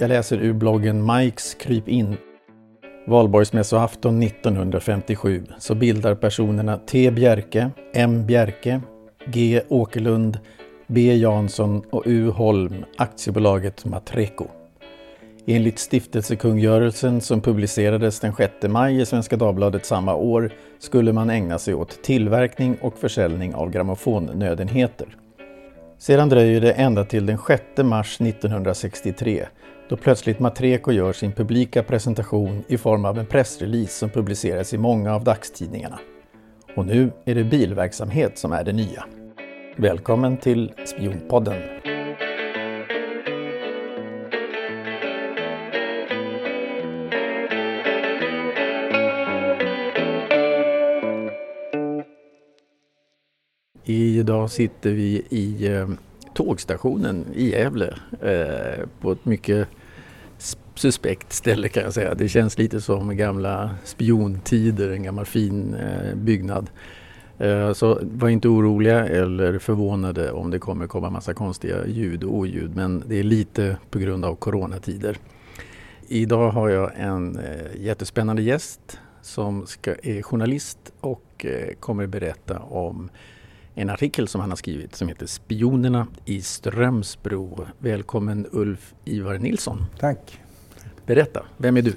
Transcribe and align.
Jag 0.00 0.08
läser 0.08 0.38
ur 0.38 0.52
bloggen 0.52 1.06
Mikes 1.06 1.54
Kryp 1.54 1.88
in. 1.88 2.16
Valborgsmässoafton 3.06 4.22
1957 4.22 5.46
så 5.58 5.74
bildar 5.74 6.14
personerna 6.14 6.76
T. 6.76 7.10
Bjerke, 7.10 7.70
M. 7.94 8.26
Bjerke, 8.26 8.80
G. 9.26 9.60
Åkerlund, 9.68 10.38
B. 10.86 11.14
Jansson 11.14 11.82
och 11.90 12.02
U. 12.06 12.28
Holm 12.28 12.84
aktiebolaget 12.98 13.84
Matreco. 13.84 14.46
Enligt 15.46 15.78
stiftelsekungörelsen 15.78 17.20
som 17.20 17.40
publicerades 17.40 18.20
den 18.20 18.34
6 18.34 18.52
maj 18.62 19.00
i 19.00 19.06
Svenska 19.06 19.36
Dagbladet 19.36 19.84
samma 19.84 20.14
år 20.14 20.50
skulle 20.78 21.12
man 21.12 21.30
ägna 21.30 21.58
sig 21.58 21.74
åt 21.74 22.02
tillverkning 22.02 22.76
och 22.80 22.98
försäljning 22.98 23.54
av 23.54 23.70
grammofonnödenheter. 23.70 25.16
Sedan 25.98 26.28
dröjer 26.28 26.60
det 26.60 26.72
ända 26.72 27.04
till 27.04 27.26
den 27.26 27.38
6 27.46 27.62
mars 27.82 28.20
1963 28.20 29.46
då 29.90 29.96
plötsligt 29.96 30.38
Matreko 30.38 30.92
gör 30.92 31.12
sin 31.12 31.32
publika 31.32 31.82
presentation 31.82 32.64
i 32.68 32.78
form 32.78 33.04
av 33.04 33.18
en 33.18 33.26
pressrelease 33.26 33.92
som 33.92 34.10
publiceras 34.10 34.74
i 34.74 34.78
många 34.78 35.14
av 35.14 35.24
dagstidningarna. 35.24 36.00
Och 36.76 36.86
nu 36.86 37.12
är 37.24 37.34
det 37.34 37.44
bilverksamhet 37.44 38.38
som 38.38 38.52
är 38.52 38.64
det 38.64 38.72
nya. 38.72 39.04
Välkommen 39.76 40.36
till 40.36 40.72
Spionpodden! 40.86 41.62
Idag 53.84 54.50
sitter 54.50 54.90
vi 54.90 55.26
i 55.30 55.72
eh, 55.72 55.88
tågstationen 56.34 57.26
i 57.34 57.50
Gävle 57.50 57.94
eh, 58.22 58.86
på 59.00 59.12
ett 59.12 59.24
mycket 59.24 59.68
suspekt 60.80 61.32
ställe 61.32 61.68
kan 61.68 61.82
jag 61.82 61.94
säga. 61.94 62.14
Det 62.14 62.28
känns 62.28 62.58
lite 62.58 62.80
som 62.80 63.16
gamla 63.16 63.70
spiontider, 63.84 64.90
en 64.90 65.02
gammal 65.02 65.26
fin 65.26 65.74
eh, 65.74 66.14
byggnad. 66.14 66.70
Eh, 67.38 67.72
så 67.72 67.98
var 68.02 68.28
inte 68.28 68.48
oroliga 68.48 69.06
eller 69.06 69.58
förvånade 69.58 70.32
om 70.32 70.50
det 70.50 70.58
kommer 70.58 70.86
komma 70.86 71.10
massa 71.10 71.34
konstiga 71.34 71.86
ljud 71.86 72.24
och 72.24 72.34
oljud 72.34 72.76
men 72.76 73.04
det 73.06 73.18
är 73.18 73.22
lite 73.22 73.76
på 73.90 73.98
grund 73.98 74.24
av 74.24 74.34
coronatider. 74.34 75.16
Idag 76.08 76.50
har 76.50 76.68
jag 76.68 76.92
en 76.96 77.38
eh, 77.38 77.76
jättespännande 77.76 78.42
gäst 78.42 78.98
som 79.22 79.66
ska, 79.66 79.94
är 80.02 80.22
journalist 80.22 80.92
och 81.00 81.46
eh, 81.46 81.74
kommer 81.80 82.06
berätta 82.06 82.58
om 82.58 83.10
en 83.74 83.90
artikel 83.90 84.28
som 84.28 84.40
han 84.40 84.50
har 84.50 84.56
skrivit 84.56 84.94
som 84.94 85.08
heter 85.08 85.26
Spionerna 85.26 86.06
i 86.24 86.42
Strömsbro. 86.42 87.66
Välkommen 87.78 88.46
Ulf 88.52 88.94
Ivar 89.04 89.38
Nilsson. 89.38 89.84
Tack. 89.98 90.40
Berätta, 91.10 91.42
vem 91.56 91.76
är 91.76 91.82
du? 91.82 91.92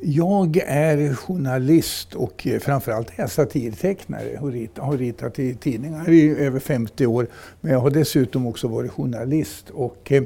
Jag 0.00 0.56
är 0.66 1.14
journalist 1.14 2.14
och 2.14 2.46
eh, 2.46 2.58
framförallt 2.58 3.10
är 3.10 3.14
jag 3.16 3.30
satirtecknare 3.30 4.38
och 4.40 4.84
har 4.84 4.96
ritat 4.98 5.38
i 5.38 5.54
tidningar 5.54 6.10
i 6.10 6.28
över 6.28 6.60
50 6.60 7.06
år. 7.06 7.26
Men 7.60 7.72
jag 7.72 7.78
har 7.78 7.90
dessutom 7.90 8.46
också 8.46 8.68
varit 8.68 8.90
journalist. 8.90 9.70
Och, 9.70 10.12
eh, 10.12 10.22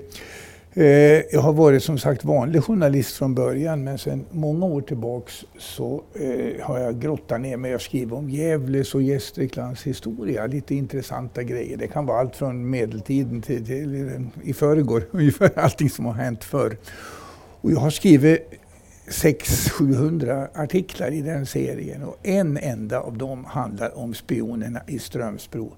eh, 0.75 1.23
jag 1.33 1.41
har 1.41 1.53
varit 1.53 1.83
som 1.83 1.99
sagt 1.99 2.25
vanlig 2.25 2.65
journalist 2.65 3.17
från 3.17 3.35
början 3.35 3.85
men 3.85 3.99
sedan 3.99 4.25
många 4.31 4.67
år 4.67 4.81
tillbaks 4.81 5.45
så 5.59 6.03
eh, 6.15 6.67
har 6.67 6.79
jag 6.79 7.01
grottat 7.01 7.41
ner 7.41 7.57
mig 7.57 7.75
och 7.75 7.83
skrivit 7.83 8.13
om 8.13 8.31
Gävles 8.31 8.95
och 8.95 9.03
Gästriklands 9.03 9.83
historia. 9.83 10.47
Lite 10.47 10.75
intressanta 10.75 11.43
grejer. 11.43 11.77
Det 11.77 11.89
kan 11.89 12.07
vara 12.07 12.21
allt 12.21 12.37
från 12.37 12.71
medeltiden 12.71 13.43
till, 13.43 13.67
till 13.67 14.09
eh, 14.09 14.49
i 14.49 14.53
förrgår, 14.53 15.03
ungefär 15.11 15.59
allting 15.59 15.91
som 15.91 16.07
har 16.07 16.13
hänt 16.13 16.45
förr. 16.45 16.77
Och 17.61 17.73
jag 17.73 17.79
har 17.79 17.91
skrivit 17.91 18.51
600-700 19.09 20.49
artiklar 20.55 21.11
i 21.11 21.23
den 21.23 21.47
serien 21.47 22.03
och 22.03 22.17
en 22.23 22.57
enda 22.57 23.01
av 23.01 23.19
dem 23.19 23.45
handlar 23.45 23.99
om 23.99 24.15
spionerna 24.15 24.81
i 24.87 24.99
Strömsbro. 24.99 25.73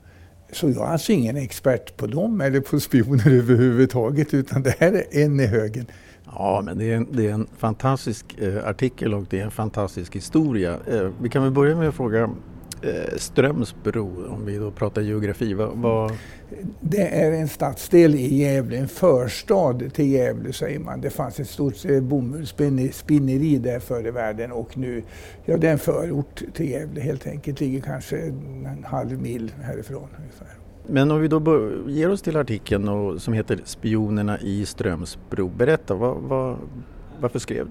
Så 0.52 0.70
jag 0.70 0.86
är 0.86 0.92
alltså 0.92 1.12
ingen 1.12 1.36
expert 1.36 1.96
på 1.96 2.06
dem 2.06 2.40
eller 2.40 2.60
på 2.60 2.80
spioner 2.80 3.30
överhuvudtaget 3.30 4.34
utan 4.34 4.62
det 4.62 4.74
här 4.78 4.92
är 4.92 5.24
en 5.24 5.40
i 5.40 5.46
högen. 5.46 5.86
Ja, 6.24 6.62
men 6.64 6.78
det 6.78 6.92
är 6.92 6.96
en, 6.96 7.06
det 7.12 7.26
är 7.26 7.32
en 7.32 7.46
fantastisk 7.58 8.38
eh, 8.38 8.68
artikel 8.68 9.14
och 9.14 9.24
det 9.30 9.40
är 9.40 9.44
en 9.44 9.50
fantastisk 9.50 10.16
historia. 10.16 10.78
Eh, 10.86 11.10
vi 11.22 11.28
kan 11.28 11.42
väl 11.42 11.52
börja 11.52 11.76
med 11.76 11.88
att 11.88 11.94
fråga 11.94 12.30
Strömsbro, 13.16 14.26
om 14.28 14.44
vi 14.46 14.56
då 14.56 14.70
pratar 14.70 15.02
geografi. 15.02 15.54
Vad. 15.54 16.12
Det 16.80 17.22
är 17.22 17.32
en 17.32 17.48
stadsdel 17.48 18.14
i 18.14 18.34
Gävle, 18.34 18.76
en 18.76 18.88
förstad 18.88 19.78
till 19.94 20.10
Gävle 20.10 20.52
säger 20.52 20.78
man. 20.78 21.00
Det 21.00 21.10
fanns 21.10 21.40
ett 21.40 21.48
stort 21.48 21.84
eh, 21.84 22.00
bomullsspinneri 22.00 23.58
där 23.58 23.80
förr 23.80 24.06
i 24.06 24.10
världen 24.10 24.52
och 24.52 24.78
nu, 24.78 25.02
ja 25.44 25.56
det 25.56 25.68
är 25.68 25.72
en 25.72 25.78
förort 25.78 26.42
till 26.54 26.70
Gävle 26.70 27.00
helt 27.00 27.26
enkelt. 27.26 27.60
Ligger 27.60 27.80
kanske 27.80 28.18
en 28.18 28.84
halv 28.84 29.22
mil 29.22 29.52
härifrån 29.62 30.08
ungefär. 30.18 30.48
Men 30.86 31.10
om 31.10 31.20
vi 31.20 31.28
då 31.28 31.70
ger 31.88 32.10
oss 32.10 32.22
till 32.22 32.36
artikeln 32.36 32.88
och, 32.88 33.22
som 33.22 33.34
heter 33.34 33.60
Spionerna 33.64 34.40
i 34.40 34.66
Strömsbro. 34.66 35.48
Berätta, 35.48 35.94
vad, 35.94 36.16
vad, 36.16 36.56
varför 37.20 37.38
skrev 37.38 37.68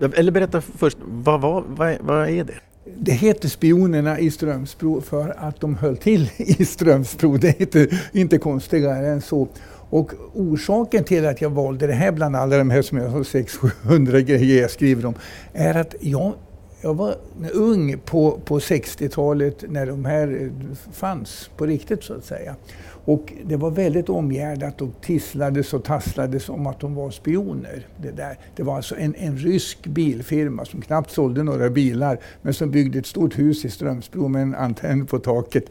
du? 0.00 0.06
Eller 0.06 0.32
berätta 0.32 0.60
först, 0.60 0.98
vad, 1.04 1.40
vad, 1.40 1.64
vad 2.00 2.28
är 2.28 2.44
det? 2.44 2.54
Det 2.96 3.12
heter 3.12 3.48
Spionerna 3.48 4.18
i 4.18 4.30
Strömsbro 4.30 5.00
för 5.00 5.34
att 5.38 5.60
de 5.60 5.74
höll 5.74 5.96
till 5.96 6.30
i 6.36 6.64
Strömsbro. 6.64 7.36
Det 7.36 7.48
är 7.48 7.60
inte, 7.60 7.98
inte 8.12 8.38
konstigare 8.38 9.06
än 9.06 9.20
så. 9.20 9.48
Och 9.90 10.12
orsaken 10.34 11.04
till 11.04 11.26
att 11.26 11.40
jag 11.40 11.50
valde 11.50 11.86
det 11.86 11.92
här 11.92 12.12
bland 12.12 12.36
alla 12.36 12.58
de 12.58 12.70
här 12.70 12.82
som 12.82 12.98
jag 12.98 13.08
har 13.08 13.22
600-700 13.22 14.20
grejer 14.20 14.60
jag 14.60 14.70
skriver 14.70 15.06
om 15.06 15.14
är 15.52 15.74
att 15.74 15.94
jag, 16.00 16.34
jag 16.80 16.94
var 16.94 17.16
ung 17.52 17.98
på, 17.98 18.40
på 18.44 18.58
60-talet 18.58 19.64
när 19.68 19.86
de 19.86 20.04
här 20.04 20.42
eh, 20.42 20.76
fanns 20.92 21.50
på 21.56 21.66
riktigt 21.66 22.04
så 22.04 22.14
att 22.14 22.24
säga. 22.24 22.56
Och 23.04 23.32
det 23.44 23.56
var 23.56 23.70
väldigt 23.70 24.08
omgärdat 24.08 24.82
och 24.82 24.88
tisslades 25.00 25.74
och 25.74 25.84
tasslades 25.84 26.48
om 26.48 26.66
att 26.66 26.80
de 26.80 26.94
var 26.94 27.10
spioner. 27.10 27.86
Det, 27.96 28.10
där. 28.10 28.38
det 28.56 28.62
var 28.62 28.76
alltså 28.76 28.96
en, 28.96 29.14
en 29.14 29.36
rysk 29.36 29.86
bilfirma 29.86 30.64
som 30.64 30.80
knappt 30.80 31.10
sålde 31.10 31.42
några 31.42 31.70
bilar 31.70 32.20
men 32.42 32.54
som 32.54 32.70
byggde 32.70 32.98
ett 32.98 33.06
stort 33.06 33.38
hus 33.38 33.64
i 33.64 33.70
Strömsbro 33.70 34.28
med 34.28 34.42
en 34.42 34.54
antenn 34.54 35.06
på 35.06 35.18
taket 35.18 35.64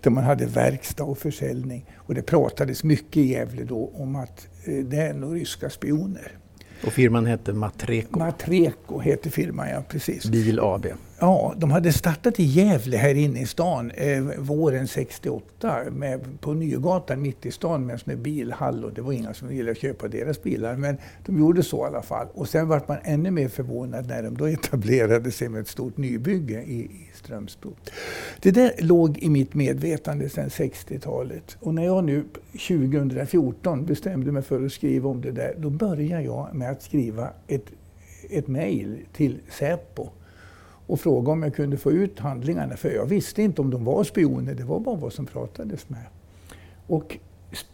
där 0.00 0.10
man 0.10 0.24
hade 0.24 0.46
verkstad 0.46 1.04
och 1.04 1.18
försäljning. 1.18 1.86
Och 1.96 2.14
det 2.14 2.22
pratades 2.22 2.84
mycket 2.84 3.16
i 3.16 3.32
Gävle 3.32 3.64
då 3.64 3.92
om 3.94 4.16
att 4.16 4.48
eh, 4.64 4.84
det 4.84 4.96
är 4.96 5.14
nog 5.14 5.36
ryska 5.36 5.70
spioner. 5.70 6.41
Och 6.86 6.92
firman 6.92 7.26
hette 7.26 7.52
Matreco? 7.52 8.18
Matreco 8.18 9.00
heter 9.00 9.30
firman, 9.30 9.68
ja 9.68 9.82
precis. 9.88 10.26
Bil 10.26 10.60
AB? 10.60 10.86
Ja, 11.18 11.54
de 11.56 11.70
hade 11.70 11.92
startat 11.92 12.40
i 12.40 12.44
Gävle 12.44 12.96
här 12.96 13.14
inne 13.14 13.40
i 13.40 13.46
stan 13.46 13.90
eh, 13.90 14.22
våren 14.38 14.88
68 14.88 15.82
med, 15.90 16.40
på 16.40 16.54
Nygatan 16.54 17.22
mitt 17.22 17.46
i 17.46 17.50
stan 17.50 17.86
med 17.86 17.92
en 17.92 17.98
sån 17.98 18.22
bilhall 18.22 18.84
och 18.84 18.92
det 18.92 19.02
var 19.02 19.12
inga 19.12 19.34
som 19.34 19.48
ville 19.48 19.74
köpa 19.74 20.08
deras 20.08 20.42
bilar 20.42 20.76
men 20.76 20.96
de 21.26 21.38
gjorde 21.38 21.62
så 21.62 21.84
i 21.84 21.86
alla 21.86 22.02
fall. 22.02 22.26
Och 22.34 22.48
sen 22.48 22.68
var 22.68 22.82
man 22.88 22.98
ännu 23.04 23.30
mer 23.30 23.48
förvånad 23.48 24.06
när 24.08 24.22
de 24.22 24.36
då 24.36 24.44
etablerade 24.44 25.30
sig 25.30 25.48
med 25.48 25.60
ett 25.60 25.68
stort 25.68 25.96
nybygge 25.96 26.62
i, 26.62 26.78
i 26.80 27.10
Strömsbro. 27.22 27.72
Det 28.40 28.50
där 28.50 28.72
låg 28.78 29.18
i 29.18 29.28
mitt 29.28 29.54
medvetande 29.54 30.28
sedan 30.28 30.48
60-talet 30.48 31.56
och 31.60 31.74
när 31.74 31.84
jag 31.84 32.04
nu 32.04 32.24
2014 32.68 33.86
bestämde 33.86 34.32
mig 34.32 34.42
för 34.42 34.64
att 34.64 34.72
skriva 34.72 35.08
om 35.08 35.20
det 35.20 35.30
där 35.30 35.54
då 35.58 35.70
började 35.70 36.22
jag 36.22 36.54
med 36.54 36.70
att 36.70 36.82
skriva 36.82 37.30
ett, 37.46 37.66
ett 38.30 38.48
mejl 38.48 38.98
till 39.12 39.40
Säpo 39.50 40.08
och 40.86 41.00
fråga 41.00 41.32
om 41.32 41.42
jag 41.42 41.54
kunde 41.54 41.76
få 41.76 41.92
ut 41.92 42.18
handlingarna. 42.18 42.76
För 42.76 42.90
jag 42.90 43.06
visste 43.06 43.42
inte 43.42 43.62
om 43.62 43.70
de 43.70 43.84
var 43.84 44.04
spioner, 44.04 44.54
det 44.54 44.64
var 44.64 44.80
bara 44.80 44.96
vad 44.96 45.12
som 45.12 45.26
pratades 45.26 45.88
med. 45.88 46.06
Och 46.86 47.18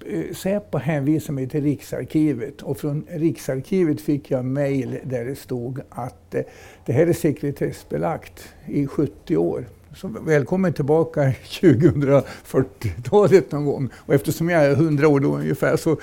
Eh, 0.06 0.34
Säpo 0.34 0.78
hänvisade 0.78 1.32
mig 1.32 1.48
till 1.48 1.62
Riksarkivet 1.62 2.62
och 2.62 2.78
från 2.78 3.06
Riksarkivet 3.10 4.00
fick 4.00 4.30
jag 4.30 4.44
mejl 4.44 4.98
där 5.04 5.24
det 5.24 5.34
stod 5.36 5.80
att 5.90 6.34
eh, 6.34 6.42
det 6.86 6.92
här 6.92 7.06
är 7.06 7.12
sekretessbelagt 7.12 8.48
i 8.66 8.86
70 8.86 9.36
år. 9.36 9.64
Så 10.00 10.08
välkommen 10.08 10.72
tillbaka 10.72 11.32
2040-talet 11.44 13.52
någon 13.58 13.64
gång. 13.64 13.90
Och 13.96 14.14
eftersom 14.14 14.48
jag 14.48 14.64
är 14.64 14.70
100 14.70 15.08
år 15.08 15.20
då 15.20 15.36
ungefär 15.36 15.76
så 15.76 15.96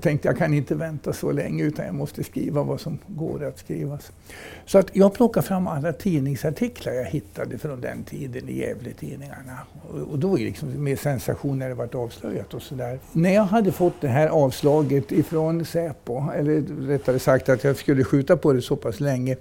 tänkte 0.00 0.28
jag 0.28 0.38
kan 0.38 0.54
inte 0.54 0.74
vänta 0.74 1.12
så 1.12 1.32
länge 1.32 1.64
utan 1.64 1.86
jag 1.86 1.94
måste 1.94 2.24
skriva 2.24 2.62
vad 2.62 2.80
som 2.80 2.98
går 3.06 3.44
att 3.44 3.58
skrivas. 3.58 4.12
Så 4.66 4.78
att 4.78 4.90
jag 4.92 5.14
plockade 5.14 5.46
fram 5.46 5.66
alla 5.66 5.92
tidningsartiklar 5.92 6.92
jag 6.92 7.04
hittade 7.04 7.58
från 7.58 7.80
den 7.80 8.04
tiden 8.04 8.48
i 8.48 8.58
Gävle-tidningarna. 8.58 9.58
Och 10.10 10.18
då 10.18 10.28
var 10.28 10.38
det 10.38 10.44
liksom 10.44 10.84
mer 10.84 10.96
sensation 10.96 11.58
när 11.58 11.68
det 11.68 11.74
varit 11.74 11.94
avslöjat 11.94 12.54
och 12.54 12.62
sådär. 12.62 12.98
När 13.12 13.34
jag 13.34 13.44
hade 13.44 13.72
fått 13.72 14.00
det 14.00 14.08
här 14.08 14.28
avslaget 14.28 15.12
ifrån 15.12 15.64
Säpo, 15.64 16.30
eller 16.30 16.86
rättare 16.86 17.18
sagt 17.18 17.48
att 17.48 17.64
jag 17.64 17.76
skulle 17.76 18.04
skjuta 18.04 18.36
på 18.36 18.52
det 18.52 18.62
så 18.62 18.76
pass 18.76 19.00
länge. 19.00 19.36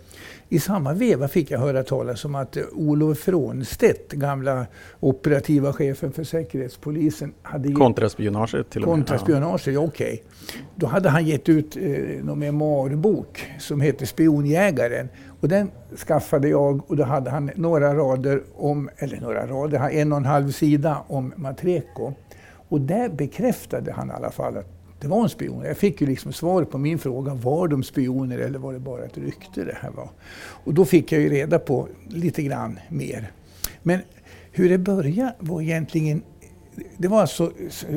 I 0.50 0.60
samma 0.60 0.94
veva 0.94 1.28
fick 1.28 1.52
jag 1.52 1.60
höra 1.60 1.84
talas 1.84 2.26
om 2.26 2.36
att 2.36 2.58
Olof 2.72 3.18
Frånstedt 3.18 4.01
Brett, 4.02 4.20
gamla 4.20 4.66
operativa 5.00 5.74
chefen 5.74 6.12
för 6.12 6.24
Säkerhetspolisen. 6.24 7.34
Hade 7.42 7.72
kontraspionage 7.72 8.70
till 8.70 8.84
och 8.84 8.88
med? 8.88 8.98
Kontraspionage, 8.98 9.68
ja. 9.68 9.80
okej. 9.80 10.24
Okay. 10.48 10.62
Då 10.76 10.88
hade 10.88 11.10
han 11.10 11.26
gett 11.26 11.50
ut 11.50 11.78
eh, 11.78 11.84
någon 12.24 12.40
memoarbok 12.40 13.46
som 13.60 13.82
heter 13.82 14.06
Spionjägaren. 14.06 15.10
Och 15.42 15.48
den 15.48 15.72
skaffade 16.08 16.50
jag 16.50 16.90
och 16.90 16.98
då 16.98 17.04
hade 17.04 17.30
han 17.30 17.52
några 17.56 17.96
rader 17.96 18.42
om, 18.56 18.90
eller 18.98 19.22
några 19.22 19.48
rader, 19.48 19.90
en 19.90 20.12
och 20.12 20.18
en 20.18 20.26
halv 20.26 20.52
sida 20.52 21.04
om 21.08 21.34
Matreko. 21.36 22.14
Och 22.70 22.82
där 22.82 23.10
bekräftade 23.10 23.92
han 23.92 24.10
i 24.10 24.12
alla 24.12 24.32
fall 24.32 24.58
att 24.58 24.68
det 25.02 25.08
var 25.08 25.24
en 25.24 25.30
spion. 25.30 25.64
Jag 25.66 25.78
fick 25.78 26.02
ju 26.02 26.08
liksom 26.08 26.34
svar 26.34 26.64
på 26.64 26.78
min 26.78 27.00
fråga, 27.00 27.34
var 27.34 27.68
de 27.68 27.84
spioner 27.84 28.38
eller 28.38 28.60
var 28.60 28.74
det 28.74 28.80
bara 28.80 29.04
ett 29.04 29.18
rykte 29.18 29.64
det 29.64 29.78
här 29.82 29.92
var? 29.92 30.10
Och 30.64 30.74
då 30.74 30.86
fick 30.86 31.12
jag 31.12 31.22
ju 31.22 31.30
reda 31.30 31.60
på 31.60 31.88
lite 32.08 32.44
grann 32.44 32.80
mer. 32.90 33.32
Men 33.84 34.00
hur 34.52 34.70
det 34.70 34.78
började 34.78 35.36
var 35.40 35.62
egentligen 35.62 36.24
det 36.98 37.08
var 37.08 37.22
alltså 37.22 37.52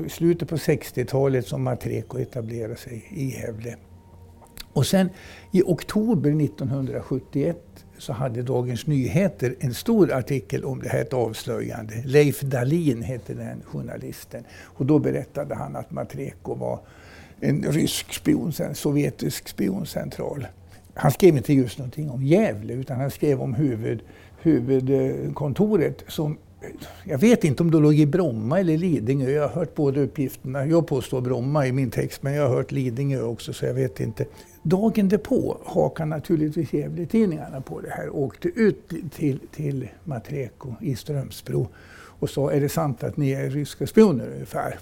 slutet 0.09 0.49
på 0.49 0.57
60-talet 0.57 1.47
som 1.47 1.63
Matreko 1.63 2.19
etablerade 2.19 2.77
sig 2.77 3.05
i 3.11 3.31
Gävle. 3.31 3.77
Och 4.73 4.87
sen 4.87 5.11
i 5.53 5.63
oktober 5.63 6.45
1971 6.45 7.57
så 7.99 8.13
hade 8.13 8.43
Dagens 8.43 8.87
Nyheter 8.87 9.55
en 9.61 9.75
stor 9.75 10.13
artikel 10.13 10.65
om 10.65 10.83
det 10.83 10.89
här, 10.89 11.01
ett 11.01 11.13
avslöjande. 11.13 12.03
Leif 12.05 12.41
Dalin 12.41 13.03
hette 13.03 13.35
den 13.35 13.63
journalisten. 13.65 14.45
Och 14.63 14.87
då 14.87 14.99
berättade 14.99 15.55
han 15.55 15.77
att 15.77 15.91
Matreko 15.91 16.55
var 16.55 16.81
en 17.41 17.63
rysk 17.63 18.13
spion, 18.13 18.53
en 18.59 18.75
sovjetisk 18.75 19.49
spioncentral. 19.49 20.47
Han 20.95 21.11
skrev 21.11 21.37
inte 21.37 21.53
just 21.53 21.79
någonting 21.79 22.11
om 22.11 22.23
Gävle 22.23 22.73
utan 22.73 23.01
han 23.01 23.11
skrev 23.11 23.41
om 23.41 23.55
huvud, 23.55 24.03
huvudkontoret 24.45 26.05
som 26.09 26.37
jag 27.05 27.19
vet 27.19 27.45
inte 27.45 27.63
om 27.63 27.71
det 27.71 27.79
låg 27.79 27.95
i 27.95 28.07
Bromma 28.07 28.61
eller 28.61 28.79
Lidingö. 28.79 29.31
Jag 29.31 29.43
har 29.43 29.49
hört 29.49 29.75
båda 29.75 30.01
uppgifterna. 30.01 30.67
Jag 30.67 30.87
påstår 30.87 31.21
Bromma 31.21 31.67
i 31.67 31.73
min 31.73 31.91
text, 31.91 32.23
men 32.23 32.35
jag 32.35 32.49
har 32.49 32.57
hört 32.57 32.73
Lidingö 32.73 33.23
också, 33.23 33.53
så 33.53 33.67
jag 33.67 33.75
vet 33.75 34.01
inte. 34.01 34.27
Dagen 34.63 35.09
därpå 35.09 35.59
hakar 35.65 36.07
naturligtvis 36.07 36.73
Gävletidningarna 36.73 37.61
på 37.61 37.81
det 37.81 37.91
här 37.91 38.09
och 38.09 38.23
åkte 38.23 38.49
ut 38.49 38.93
till, 39.13 39.41
till 39.55 39.89
Matreko 40.05 40.75
i 40.81 40.97
Strömsbro 40.97 41.69
och 42.19 42.31
sa, 42.31 42.51
är 42.51 42.61
det 42.61 42.69
sant 42.69 43.03
att 43.03 43.17
ni 43.17 43.31
är 43.31 43.51
ryska 43.51 43.87
spioner 43.87 44.29
ungefär? 44.35 44.79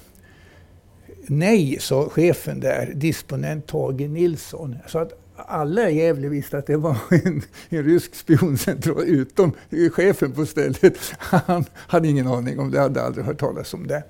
Nej, 1.27 1.77
sa 1.81 2.09
chefen 2.09 2.61
där, 2.61 2.93
disponent 2.95 3.67
Tage 3.67 4.01
Nilsson. 4.01 4.77
Så 4.87 4.99
att 4.99 5.22
alla 5.47 5.91
i 5.91 5.99
Gävle 5.99 6.29
visste 6.29 6.59
att 6.59 6.67
det 6.67 6.77
var 6.77 6.97
en, 7.27 7.43
en 7.69 7.83
rysk 7.83 8.15
spioncentral, 8.15 9.03
utom 9.07 9.53
chefen 9.93 10.33
på 10.33 10.47
stället. 10.47 10.97
Han 11.19 11.65
hade 11.75 12.09
ingen 12.09 12.27
aning 12.27 12.59
om 12.59 12.71
det, 12.71 12.81
hade 12.81 13.03
aldrig 13.03 13.27
hört 13.27 13.41
talas 13.41 13.75
om 13.75 13.87
det. 13.87 14.03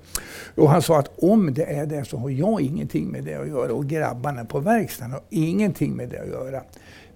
Och 0.54 0.70
han 0.70 0.82
sa 0.82 0.98
att 0.98 1.18
om 1.18 1.54
det 1.54 1.64
är 1.64 1.86
det 1.86 2.04
så 2.04 2.16
har 2.16 2.30
jag 2.30 2.60
ingenting 2.60 3.08
med 3.08 3.24
det 3.24 3.34
att 3.34 3.48
göra 3.48 3.72
och 3.72 3.86
grabbarna 3.86 4.44
på 4.44 4.60
verkstaden 4.60 5.12
har 5.12 5.22
ingenting 5.30 5.96
med 5.96 6.08
det 6.08 6.20
att 6.20 6.28
göra. 6.28 6.62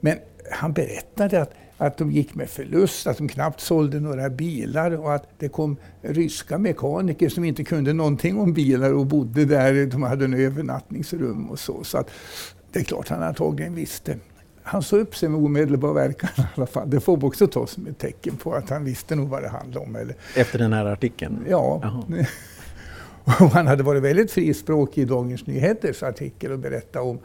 Men 0.00 0.18
han 0.50 0.72
berättade 0.72 1.42
att, 1.42 1.50
att 1.76 1.98
de 1.98 2.10
gick 2.10 2.34
med 2.34 2.48
förlust, 2.48 3.06
att 3.06 3.18
de 3.18 3.28
knappt 3.28 3.60
sålde 3.60 4.00
några 4.00 4.30
bilar 4.30 4.90
och 4.90 5.14
att 5.14 5.28
det 5.38 5.48
kom 5.48 5.76
ryska 6.02 6.58
mekaniker 6.58 7.28
som 7.28 7.44
inte 7.44 7.64
kunde 7.64 7.92
någonting 7.92 8.38
om 8.38 8.52
bilar 8.52 8.92
och 8.92 9.06
bodde 9.06 9.44
där. 9.44 9.86
De 9.86 10.02
hade 10.02 10.24
en 10.24 10.34
övernattningsrum 10.34 11.50
och 11.50 11.58
så. 11.58 11.84
så 11.84 11.98
att, 11.98 12.10
det 12.76 12.80
är 12.80 12.84
klart 12.84 13.08
han 13.08 13.22
antagligen 13.22 13.74
visste. 13.74 14.16
Han 14.62 14.82
sa 14.82 14.96
upp 14.96 15.16
sig 15.16 15.28
med 15.28 15.40
omedelbar 15.40 15.92
verkan 15.92 16.30
i 16.38 16.42
alla 16.54 16.66
fall. 16.66 16.90
Det 16.90 17.00
får 17.00 17.16
vi 17.16 17.22
också 17.22 17.46
ta 17.46 17.66
som 17.66 17.86
ett 17.86 17.98
tecken 17.98 18.36
på 18.36 18.54
att 18.54 18.70
han 18.70 18.84
visste 18.84 19.16
nog 19.16 19.28
vad 19.28 19.42
det 19.42 19.48
handlade 19.48 19.86
om. 19.86 19.96
Eller... 19.96 20.14
Efter 20.34 20.58
den 20.58 20.72
här 20.72 20.84
artikeln? 20.84 21.44
Ja. 21.48 22.02
och 23.24 23.32
han 23.32 23.66
hade 23.66 23.82
varit 23.82 24.02
väldigt 24.02 24.30
frispråkig 24.30 25.02
i 25.02 25.04
Dagens 25.04 25.46
Nyheters 25.46 26.02
artikel 26.02 26.52
och 26.52 26.58
berättat 26.58 27.02
om, 27.02 27.18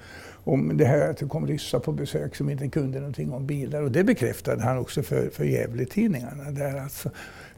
om 0.44 0.77
det 0.77 0.86
här 0.86 1.09
att 1.09 1.18
det 1.18 1.25
kom 1.25 1.48
ryssar 1.48 1.80
på 1.80 1.92
besök 1.92 2.36
som 2.36 2.50
inte 2.50 2.68
kunde 2.68 3.00
någonting 3.00 3.31
om 3.31 3.47
bilar. 3.47 3.81
Och 3.81 3.92
det 3.92 4.04
bekräftade 4.04 4.63
han 4.63 4.77
också 4.77 5.04
för, 5.04 5.30
för 5.30 5.44
Gävle-tidningarna. 5.44 6.51
Där 6.51 6.81
alltså. 6.81 7.09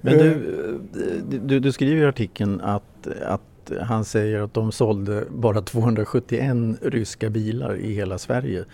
Men 0.01 0.18
du, 0.18 0.31
eh, 0.31 1.39
du, 1.39 1.60
du 1.60 1.72
skriver 1.72 2.01
i 2.01 2.06
artikeln 2.06 2.62
att, 2.62 3.07
att 3.25 3.42
han 3.81 4.06
säger 4.06 4.42
att 4.42 4.54
de 4.54 4.71
sålde 4.71 5.25
bara 5.30 5.62
271 5.62 6.56
ryska 6.81 7.30
bilar 7.30 7.75
i 7.75 7.94
hela 7.94 8.18
Sverige. 8.18 8.65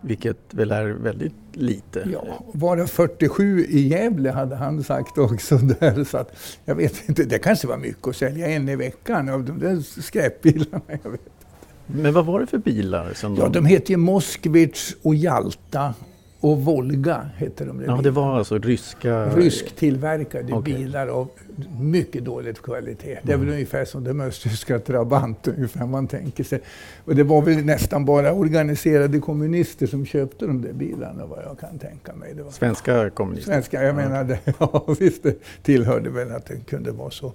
Vilket 0.00 0.38
väl 0.50 0.70
är 0.70 0.86
väldigt 0.86 1.32
lite. 1.52 2.08
Ja, 2.12 2.44
bara 2.52 2.86
47 2.86 3.64
i 3.64 3.88
Gävle 3.88 4.30
hade 4.30 4.56
han 4.56 4.84
sagt 4.84 5.18
också. 5.18 5.56
Där, 5.56 6.04
så 6.04 6.18
att, 6.18 6.36
jag 6.64 6.74
vet 6.74 7.08
inte, 7.08 7.24
det 7.24 7.38
kanske 7.38 7.66
var 7.66 7.76
mycket 7.76 8.08
att 8.08 8.16
sälja 8.16 8.46
en 8.46 8.68
i 8.68 8.76
veckan 8.76 9.28
av 9.28 9.44
de 9.44 9.58
där 9.58 10.00
skräpbilarna. 10.00 10.80
Jag 11.02 11.10
vet. 11.10 11.20
Men 11.86 12.14
vad 12.14 12.26
var 12.26 12.40
det 12.40 12.46
för 12.46 12.58
bilar? 12.58 13.12
Som 13.14 13.36
ja, 13.36 13.44
de, 13.44 13.52
de 13.52 13.66
heter 13.66 13.90
ju 13.90 13.96
Moskvich 13.96 14.94
och 15.02 15.14
Jalta 15.14 15.94
och 16.44 16.64
Volga 16.64 17.30
hette 17.36 17.64
de. 17.64 17.82
Ja, 17.86 18.00
det 18.02 18.10
var 18.10 18.38
alltså 18.38 18.58
ryska... 18.58 19.36
Rysktillverkade 19.36 20.52
okay. 20.52 20.74
bilar 20.74 21.06
av 21.06 21.28
mycket 21.80 22.24
dålig 22.24 22.56
kvalitet. 22.56 23.18
Det 23.22 23.32
är 23.32 23.36
väl 23.36 23.42
mm. 23.42 23.54
ungefär 23.54 23.84
som 23.84 24.04
de 24.04 24.20
östtyska 24.20 24.78
Trabant, 24.78 25.48
ungefär 25.56 25.86
man 25.86 26.06
tänker 26.06 26.44
sig. 26.44 26.60
Och 27.04 27.14
det 27.14 27.22
var 27.22 27.42
väl 27.42 27.64
nästan 27.64 28.04
bara 28.04 28.32
organiserade 28.32 29.18
kommunister 29.18 29.86
som 29.86 30.06
köpte 30.06 30.46
de 30.46 30.62
där 30.62 30.72
bilarna, 30.72 31.26
vad 31.26 31.38
jag 31.44 31.58
kan 31.58 31.78
tänka 31.78 32.14
mig. 32.14 32.34
Var 32.34 32.50
svenska 32.50 33.10
kommunister? 33.10 33.52
Svenska, 33.52 33.82
jag 33.82 33.88
ja. 33.88 34.08
menade, 34.08 34.38
ja 34.58 34.84
visst, 34.98 35.22
det 35.22 35.38
tillhörde 35.62 36.10
väl 36.10 36.32
att 36.32 36.46
det 36.46 36.56
kunde 36.56 36.92
vara 36.92 37.10
så. 37.10 37.32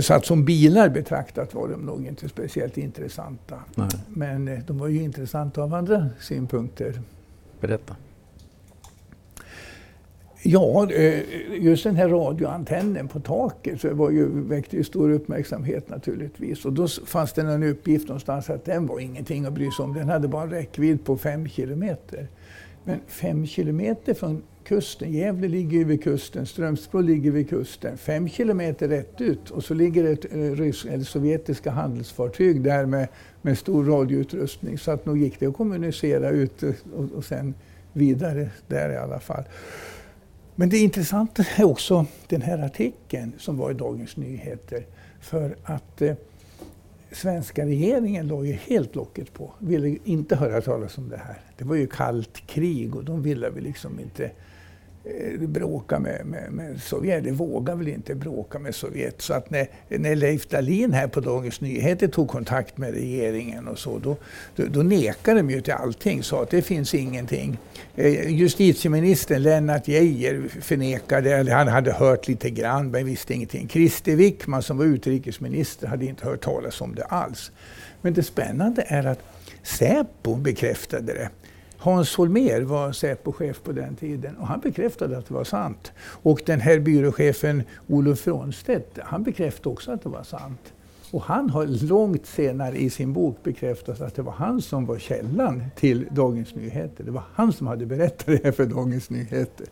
Så 0.00 0.14
att 0.14 0.26
som 0.26 0.44
bilar 0.44 0.88
betraktat 0.88 1.54
var 1.54 1.68
de 1.68 1.86
nog 1.86 2.06
inte 2.06 2.28
speciellt 2.28 2.78
intressanta. 2.78 3.56
Nej. 3.74 3.88
Men 4.08 4.48
eh, 4.48 4.58
de 4.66 4.78
var 4.78 4.88
ju 4.88 5.02
intressanta 5.02 5.62
av 5.62 5.74
andra 5.74 6.08
synpunkter. 6.20 7.00
Berätta. 7.66 7.96
Ja, 10.42 10.90
eh, 10.90 11.22
just 11.60 11.84
den 11.84 11.96
här 11.96 12.08
radioantennen 12.08 13.08
på 13.08 13.20
taket 13.20 13.80
så 13.80 13.94
var 13.94 14.10
ju, 14.10 14.28
väckte 14.28 14.76
ju 14.76 14.84
stor 14.84 15.10
uppmärksamhet 15.10 15.88
naturligtvis. 15.88 16.64
Och 16.64 16.72
då 16.72 16.88
fanns 16.88 17.32
det 17.32 17.42
en 17.42 17.62
uppgift 17.62 18.08
någonstans 18.08 18.50
att 18.50 18.64
den 18.64 18.86
var 18.86 19.00
ingenting 19.00 19.46
att 19.46 19.52
bry 19.52 19.70
sig 19.70 19.84
om. 19.84 19.94
Den 19.94 20.08
hade 20.08 20.28
bara 20.28 20.42
en 20.42 20.50
räckvidd 20.50 21.04
på 21.04 21.16
fem 21.16 21.48
kilometer. 21.48 22.28
Men 22.84 23.00
fem 23.06 23.46
kilometer 23.46 24.14
från 24.14 24.42
kusten, 24.64 25.12
Gävle 25.12 25.48
ligger 25.48 25.78
ju 25.78 25.84
vid 25.84 26.02
kusten, 26.02 26.46
Strömsbro 26.46 27.00
ligger 27.00 27.30
vid 27.30 27.48
kusten. 27.48 27.98
Fem 27.98 28.28
kilometer 28.28 28.88
rätt 28.88 29.20
ut 29.20 29.50
och 29.50 29.64
så 29.64 29.74
ligger 29.74 30.12
ett 30.12 30.24
eh, 30.32 30.38
rysk, 30.38 30.86
eller 30.86 31.04
sovjetiska 31.04 31.70
handelsfartyg 31.70 32.62
där 32.62 32.86
med, 32.86 33.08
med 33.46 33.58
stor 33.58 33.84
radioutrustning. 33.84 34.78
Så 34.78 34.90
att 34.90 35.06
nog 35.06 35.18
gick 35.18 35.40
det 35.40 35.46
att 35.46 35.56
kommunicera 35.56 36.30
ut 36.30 36.62
och, 36.62 37.12
och 37.16 37.24
sen 37.24 37.54
vidare 37.92 38.50
där 38.66 38.92
i 38.92 38.96
alla 38.96 39.20
fall. 39.20 39.44
Men 40.54 40.68
det 40.68 40.78
intressanta 40.78 41.44
är 41.56 41.64
också 41.64 42.06
den 42.28 42.42
här 42.42 42.58
artikeln 42.58 43.32
som 43.38 43.56
var 43.56 43.70
i 43.70 43.74
Dagens 43.74 44.16
Nyheter. 44.16 44.86
För 45.20 45.56
att 45.62 46.02
eh, 46.02 46.14
svenska 47.12 47.66
regeringen 47.66 48.28
låg 48.28 48.46
ju 48.46 48.52
helt 48.52 48.94
locket 48.94 49.32
på. 49.32 49.50
Ville 49.58 49.98
inte 50.04 50.36
höra 50.36 50.60
talas 50.60 50.98
om 50.98 51.08
det 51.08 51.20
här. 51.26 51.40
Det 51.58 51.64
var 51.64 51.76
ju 51.76 51.86
kallt 51.86 52.46
krig 52.46 52.96
och 52.96 53.04
de 53.04 53.22
ville 53.22 53.50
väl 53.50 53.64
liksom 53.64 54.00
inte 54.00 54.30
Eh, 55.08 55.40
bråka 55.40 55.98
med, 55.98 56.26
med, 56.26 56.52
med 56.52 56.82
Sovjet. 56.82 57.24
De 57.24 57.32
vågar 57.32 57.76
väl 57.76 57.88
inte 57.88 58.14
bråka 58.14 58.58
med 58.58 58.74
Sovjet. 58.74 59.22
Så 59.22 59.34
att 59.34 59.50
när, 59.50 59.66
när 59.88 60.14
Leif 60.14 60.48
Dahlin 60.48 60.92
här 60.92 61.08
på 61.08 61.20
Dagens 61.20 61.60
Nyheter 61.60 62.08
tog 62.08 62.28
kontakt 62.28 62.78
med 62.78 62.94
regeringen 62.94 63.68
och 63.68 63.78
så, 63.78 63.98
då, 63.98 64.16
då, 64.56 64.64
då 64.66 64.82
nekade 64.82 65.38
de 65.38 65.50
ju 65.50 65.60
till 65.60 65.72
allting. 65.72 66.22
Sa 66.22 66.42
att 66.42 66.50
det 66.50 66.62
finns 66.62 66.94
ingenting. 66.94 67.58
Eh, 67.96 68.30
justitieministern 68.30 69.42
Lennart 69.42 69.88
Geijer 69.88 70.48
förnekade, 70.60 71.36
eller 71.36 71.52
han 71.52 71.68
hade 71.68 71.92
hört 71.92 72.28
lite 72.28 72.50
grann 72.50 72.90
men 72.90 73.06
visste 73.06 73.34
ingenting. 73.34 73.68
Christer 73.68 74.16
Wickman 74.16 74.62
som 74.62 74.78
var 74.78 74.84
utrikesminister 74.84 75.86
hade 75.86 76.04
inte 76.04 76.24
hört 76.24 76.40
talas 76.40 76.80
om 76.80 76.94
det 76.94 77.04
alls. 77.04 77.52
Men 78.02 78.14
det 78.14 78.22
spännande 78.22 78.84
är 78.86 79.06
att 79.06 79.18
Säpo 79.62 80.34
bekräftade 80.34 81.12
det. 81.12 81.28
Hans 81.86 82.16
Holmér 82.16 82.62
var 82.62 82.92
Säpo-chef 82.92 83.62
på 83.62 83.72
den 83.72 83.96
tiden 83.96 84.36
och 84.36 84.46
han 84.46 84.60
bekräftade 84.60 85.18
att 85.18 85.26
det 85.26 85.34
var 85.34 85.44
sant. 85.44 85.92
Och 85.98 86.42
den 86.46 86.60
här 86.60 86.78
byråchefen 86.78 87.62
Olof 87.86 88.18
Frånstedt, 88.18 88.98
han 89.02 89.22
bekräftade 89.22 89.68
också 89.68 89.92
att 89.92 90.02
det 90.02 90.08
var 90.08 90.22
sant. 90.22 90.72
Och 91.10 91.22
han 91.22 91.50
har 91.50 91.66
långt 91.66 92.26
senare 92.26 92.76
i 92.76 92.90
sin 92.90 93.12
bok 93.12 93.36
bekräftat 93.42 94.00
att 94.00 94.14
det 94.14 94.22
var 94.22 94.32
han 94.32 94.62
som 94.62 94.86
var 94.86 94.98
källan 94.98 95.64
till 95.76 96.06
Dagens 96.10 96.54
Nyheter. 96.54 97.04
Det 97.04 97.10
var 97.10 97.22
han 97.34 97.52
som 97.52 97.66
hade 97.66 97.86
berättat 97.86 98.26
det 98.26 98.44
här 98.44 98.52
för 98.52 98.66
Dagens 98.66 99.10
Nyheter. 99.10 99.66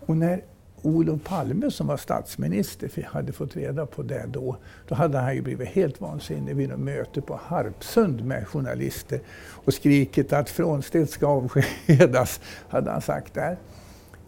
Och 0.00 0.16
när 0.16 0.42
Olof 0.82 1.24
Palme 1.24 1.70
som 1.70 1.86
var 1.86 1.96
statsminister 1.96 3.08
hade 3.10 3.32
fått 3.32 3.56
reda 3.56 3.86
på 3.86 4.02
det 4.02 4.26
då. 4.26 4.56
Då 4.88 4.94
hade 4.94 5.18
han 5.18 5.34
ju 5.34 5.42
blivit 5.42 5.68
helt 5.68 6.00
vansinnig 6.00 6.56
vid 6.56 6.68
något 6.68 6.80
möte 6.80 7.20
på 7.20 7.40
Harpsund 7.42 8.24
med 8.24 8.48
journalister 8.48 9.20
och 9.64 9.74
skrikit 9.74 10.32
att 10.32 10.50
Frånstedt 10.50 11.10
ska 11.10 11.26
avskedas, 11.26 12.40
hade 12.68 12.90
han 12.90 13.02
sagt 13.02 13.34
där. 13.34 13.56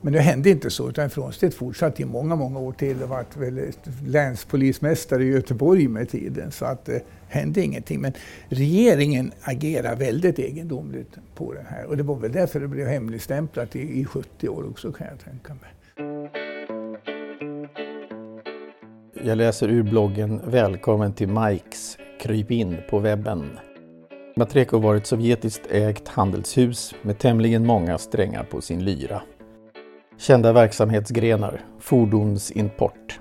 Men 0.01 0.13
det 0.13 0.21
hände 0.21 0.51
inte 0.51 0.71
så, 0.71 0.89
utan 0.89 1.11
Frånstedt 1.11 1.55
fortsatte 1.55 2.03
i 2.03 2.05
många, 2.05 2.37
många 2.37 2.59
år 2.59 2.73
till 2.73 3.03
och 3.03 3.09
var 3.09 3.25
väl 3.35 3.73
länspolismästare 4.07 5.25
i 5.25 5.27
Göteborg 5.27 5.89
med 5.89 6.09
tiden. 6.09 6.51
Så 6.51 6.65
att 6.65 6.85
det 6.85 7.05
hände 7.29 7.61
ingenting. 7.61 8.01
Men 8.01 8.13
regeringen 8.49 9.33
agerar 9.43 9.97
väldigt 9.97 10.39
egendomligt 10.39 11.17
på 11.35 11.53
det 11.53 11.67
här. 11.69 11.85
Och 11.85 11.97
det 11.97 12.03
var 12.03 12.17
väl 12.17 12.33
därför 12.33 12.61
det 12.61 12.69
blev 12.69 12.87
hemligstämplat 12.87 13.77
i, 13.77 14.01
i 14.01 14.05
70 14.05 14.49
år 14.49 14.69
också 14.71 14.93
kan 14.93 15.07
jag 15.07 15.19
tänka 15.19 15.55
mig. 15.55 15.71
Jag 19.27 19.39
läser 19.39 19.69
ur 19.69 19.83
bloggen 19.83 20.41
Välkommen 20.45 21.13
till 21.13 21.29
Mikes 21.29 21.99
Kryp 22.21 22.51
in 22.51 22.77
på 22.91 22.99
webben. 22.99 23.59
Matreko 24.37 24.79
var 24.79 24.95
ett 24.95 25.07
sovjetiskt 25.07 25.63
ägt 25.71 26.09
handelshus 26.09 26.95
med 27.03 27.19
tämligen 27.19 27.67
många 27.67 27.99
strängar 27.99 28.45
på 28.45 28.61
sin 28.61 28.85
lyra. 28.85 29.23
Kända 30.19 30.53
verksamhetsgrenar, 30.53 31.61
fordonsimport. 31.81 33.21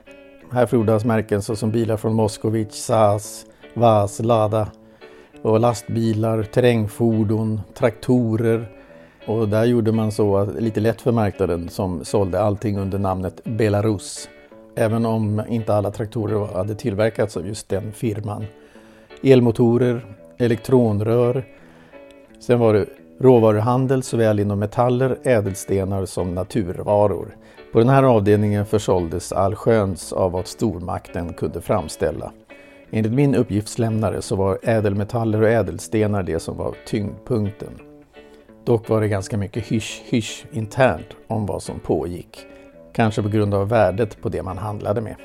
Här 0.51 0.65
frodas 0.65 1.05
märken 1.05 1.41
såsom 1.41 1.71
bilar 1.71 1.97
från 1.97 2.13
Moskowitz, 2.13 2.85
SAS, 2.85 3.45
VAS, 3.73 4.19
Lada 4.19 4.71
och 5.41 5.59
lastbilar, 5.59 6.43
terrängfordon, 6.43 7.61
traktorer. 7.73 8.65
Och 9.27 9.49
där 9.49 9.65
gjorde 9.65 9.91
man 9.91 10.11
så 10.11 10.45
lite 10.59 10.79
lätt 10.79 11.01
för 11.01 11.11
marknaden 11.11 11.69
som 11.69 12.05
sålde 12.05 12.41
allting 12.41 12.77
under 12.77 12.99
namnet 12.99 13.43
Belarus. 13.43 14.29
Även 14.75 15.05
om 15.05 15.41
inte 15.49 15.73
alla 15.73 15.91
traktorer 15.91 16.53
hade 16.53 16.75
tillverkats 16.75 17.37
av 17.37 17.47
just 17.47 17.69
den 17.69 17.91
firman. 17.91 18.45
Elmotorer, 19.23 20.15
elektronrör. 20.37 21.45
Sen 22.39 22.59
var 22.59 22.73
det 22.73 22.85
råvaruhandel 23.19 24.03
såväl 24.03 24.39
inom 24.39 24.59
metaller, 24.59 25.17
ädelstenar 25.23 26.05
som 26.05 26.35
naturvaror. 26.35 27.35
På 27.73 27.79
den 27.79 27.89
här 27.89 28.03
avdelningen 28.03 28.65
försåldes 28.65 29.31
allsköns 29.31 30.13
av 30.13 30.31
vad 30.31 30.47
stormakten 30.47 31.33
kunde 31.33 31.61
framställa. 31.61 32.31
Enligt 32.91 33.13
min 33.13 33.35
uppgiftslämnare 33.35 34.21
så 34.21 34.35
var 34.35 34.59
ädelmetaller 34.63 35.41
och 35.41 35.49
ädelstenar 35.49 36.23
det 36.23 36.39
som 36.39 36.57
var 36.57 36.75
tyngdpunkten. 36.85 37.79
Dock 38.65 38.89
var 38.89 39.01
det 39.01 39.07
ganska 39.07 39.37
mycket 39.37 39.63
hysch-hysch 39.63 40.45
internt 40.51 41.07
om 41.27 41.45
vad 41.45 41.63
som 41.63 41.79
pågick. 41.79 42.45
Kanske 42.93 43.21
på 43.23 43.29
grund 43.29 43.53
av 43.53 43.69
värdet 43.69 44.21
på 44.21 44.29
det 44.29 44.43
man 44.43 44.57
handlade 44.57 45.01
med. 45.01 45.15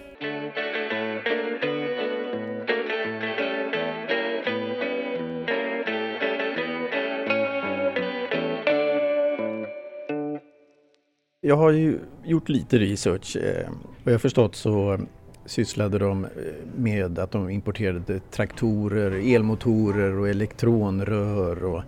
Jag 11.41 11.57
har 11.57 11.71
ju 11.71 11.99
gjort 12.25 12.49
lite 12.49 12.79
research. 12.79 13.37
Eh, 13.37 13.69
Vad 14.05 14.15
jag 14.15 14.21
förstått 14.21 14.57
så 14.57 14.99
sysslade 15.47 15.99
de 15.99 16.25
eh, 16.25 16.31
med 16.77 17.19
att 17.19 17.31
de 17.31 17.51
importerade 17.51 18.21
traktorer, 18.31 19.35
elmotorer 19.35 20.19
och 20.19 20.29
elektronrör 20.29 21.65
och 21.65 21.83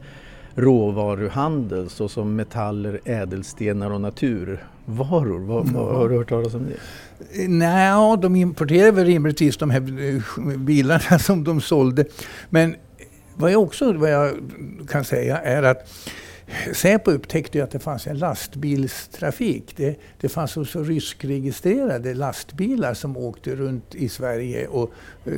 råvaruhandel 0.55 1.89
såsom 1.89 2.37
metaller, 2.37 3.01
ädelstenar 3.05 3.91
och 3.91 4.01
natur 4.01 4.65
varor. 4.91 5.39
Vad, 5.39 5.67
var, 5.67 5.95
har 5.95 6.09
du 6.09 6.17
hört 6.17 6.29
talas 6.29 6.55
om 6.55 6.67
det? 6.67 6.77
Nej, 7.49 8.17
de 8.23 8.37
importerade 8.37 8.91
väl 8.91 9.05
rimligtvis 9.07 9.57
de 9.57 9.71
här 9.71 9.81
eh, 9.81 10.57
bilarna 10.57 11.19
som 11.19 11.45
de 11.45 11.61
sålde. 11.61 12.05
Men 12.51 12.75
vad 13.35 13.53
jag 13.53 13.63
också 13.63 13.93
vad 13.93 14.11
jag 14.11 14.35
kan 14.89 15.05
säga 15.05 15.39
är 15.39 15.63
att 15.63 15.91
Säpo 16.73 17.11
upptäckte 17.11 17.65
att 17.65 17.71
det 17.71 17.79
fanns 17.79 18.07
en 18.07 18.19
lastbilstrafik. 18.19 19.77
Det, 19.77 19.97
det 20.21 20.29
fanns 20.29 20.57
också 20.57 20.83
ryskregistrerade 20.83 22.15
lastbilar 22.15 22.95
som 22.95 23.17
åkte 23.17 23.57
runt 23.57 23.95
i 23.95 24.09
Sverige 24.09 24.67
och 24.67 24.91
eh, 25.25 25.33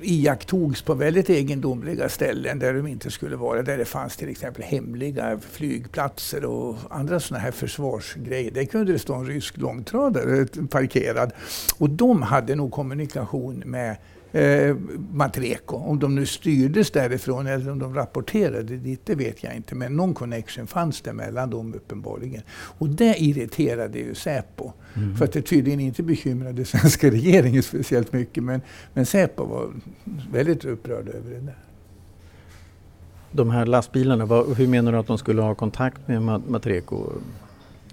iakttogs 0.00 0.82
på 0.82 0.94
väldigt 0.94 1.30
egendomliga 1.30 2.08
ställen 2.08 2.58
där 2.58 2.74
de 2.74 2.86
inte 2.86 3.10
skulle 3.10 3.36
vara. 3.36 3.62
Där 3.62 3.78
det 3.78 3.84
fanns 3.84 4.16
till 4.16 4.28
exempel 4.28 4.62
hemliga 4.62 5.40
flygplatser 5.50 6.44
och 6.44 6.76
andra 6.90 7.20
sådana 7.20 7.42
här 7.44 7.52
försvarsgrejer. 7.52 8.50
Där 8.50 8.64
kunde 8.64 8.92
det 8.92 8.98
stå 8.98 9.14
en 9.14 9.26
rysk 9.26 9.56
långtradare 9.56 10.46
parkerad. 10.70 11.32
Och 11.78 11.90
de 11.90 12.22
hade 12.22 12.54
nog 12.54 12.72
kommunikation 12.72 13.62
med 13.66 13.96
eh, 14.32 14.76
Matreko. 15.12 15.76
Om 15.76 15.98
de 15.98 16.14
nu 16.14 16.26
styrdes 16.26 16.90
därifrån 16.90 17.46
eller 17.46 17.70
om 17.70 17.78
de 17.78 17.94
rapporterade 17.94 18.76
dit, 18.76 19.00
det 19.04 19.14
vet 19.14 19.42
jag 19.42 19.56
inte. 19.56 19.74
Men 19.74 19.96
någon 19.96 20.14
connection 20.14 20.66
fanns 20.66 21.00
det 21.00 21.12
mellan 21.12 21.50
dem 21.50 21.74
uppenbarligen. 21.74 22.42
Och 22.52 22.88
det 22.88 23.14
irriterade 23.18 23.98
ju 23.98 24.14
Säpo. 24.14 24.72
Mm. 24.94 25.16
För 25.16 25.24
att 25.24 25.32
det 25.32 25.42
tydligen 25.42 25.80
inte 25.80 26.02
bekymrade 26.02 26.64
svenska 26.64 27.10
regeringen 27.10 27.62
speciellt 27.62 28.12
mycket. 28.12 28.44
Men, 28.44 28.60
men 28.94 29.06
Säpo 29.06 29.44
var 29.44 29.70
väldigt 30.32 30.64
upprörd 30.64 31.08
över 31.08 31.30
det 31.30 31.40
där. 31.40 31.58
De 33.32 33.50
här 33.50 33.66
lastbilarna, 33.66 34.26
vad, 34.26 34.56
hur 34.56 34.66
menar 34.66 34.92
du 34.92 34.98
att 34.98 35.06
de 35.06 35.18
skulle 35.18 35.42
ha 35.42 35.54
kontakt 35.54 36.08
med 36.08 36.22
Matreko? 36.22 37.12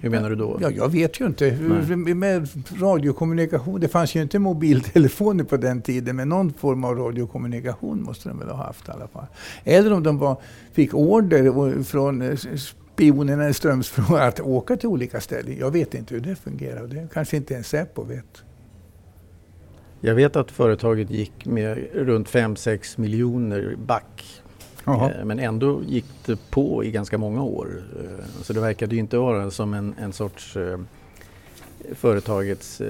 Hur 0.01 0.09
menar 0.09 0.29
du 0.29 0.35
då? 0.35 0.57
Ja, 0.61 0.69
jag 0.69 0.91
vet 0.91 1.21
ju 1.21 1.25
inte. 1.25 1.57
Nej. 1.61 2.15
Med 2.15 2.49
radiokommunikation, 2.79 3.79
det 3.79 3.87
fanns 3.87 4.15
ju 4.15 4.21
inte 4.21 4.39
mobiltelefoner 4.39 5.43
på 5.43 5.57
den 5.57 5.81
tiden, 5.81 6.15
men 6.15 6.29
någon 6.29 6.53
form 6.53 6.83
av 6.83 6.95
radiokommunikation 6.97 8.03
måste 8.03 8.29
de 8.29 8.39
väl 8.39 8.49
ha 8.49 8.65
haft 8.65 8.87
i 8.87 8.91
alla 8.91 9.07
fall. 9.07 9.25
Eller 9.63 9.93
om 9.93 10.03
de 10.03 10.17
var, 10.17 10.41
fick 10.71 10.93
order 10.93 11.83
från 11.83 12.21
eh, 12.21 12.35
spionerna 12.95 13.49
i 13.49 13.53
Strömsbro 13.53 14.15
att 14.15 14.39
åka 14.39 14.77
till 14.77 14.89
olika 14.89 15.21
ställen. 15.21 15.57
Jag 15.59 15.71
vet 15.71 15.93
inte 15.93 16.13
hur 16.13 16.21
det 16.21 16.35
fungerar. 16.35 16.87
Det 16.87 17.07
kanske 17.13 17.37
inte 17.37 17.53
ens 17.53 17.67
Säpo 17.67 18.03
vet. 18.03 18.43
Jag 20.01 20.15
vet 20.15 20.35
att 20.35 20.51
företaget 20.51 21.09
gick 21.09 21.45
med 21.45 21.77
runt 21.93 22.29
5-6 22.29 22.99
miljoner 22.99 23.75
back 23.85 24.41
Aha. 24.87 25.11
Eh, 25.11 25.25
men 25.25 25.39
ändå 25.39 25.81
gick 25.83 26.05
det 26.25 26.49
på 26.49 26.83
i 26.83 26.91
ganska 26.91 27.17
många 27.17 27.43
år. 27.43 27.83
Eh, 27.99 28.25
så 28.41 28.53
det 28.53 28.59
verkade 28.59 28.95
ju 28.95 28.99
inte 28.99 29.17
vara 29.17 29.51
som 29.51 29.73
en, 29.73 29.95
en 29.99 30.13
sorts 30.13 30.57
eh, 30.57 30.79
företagets 31.95 32.81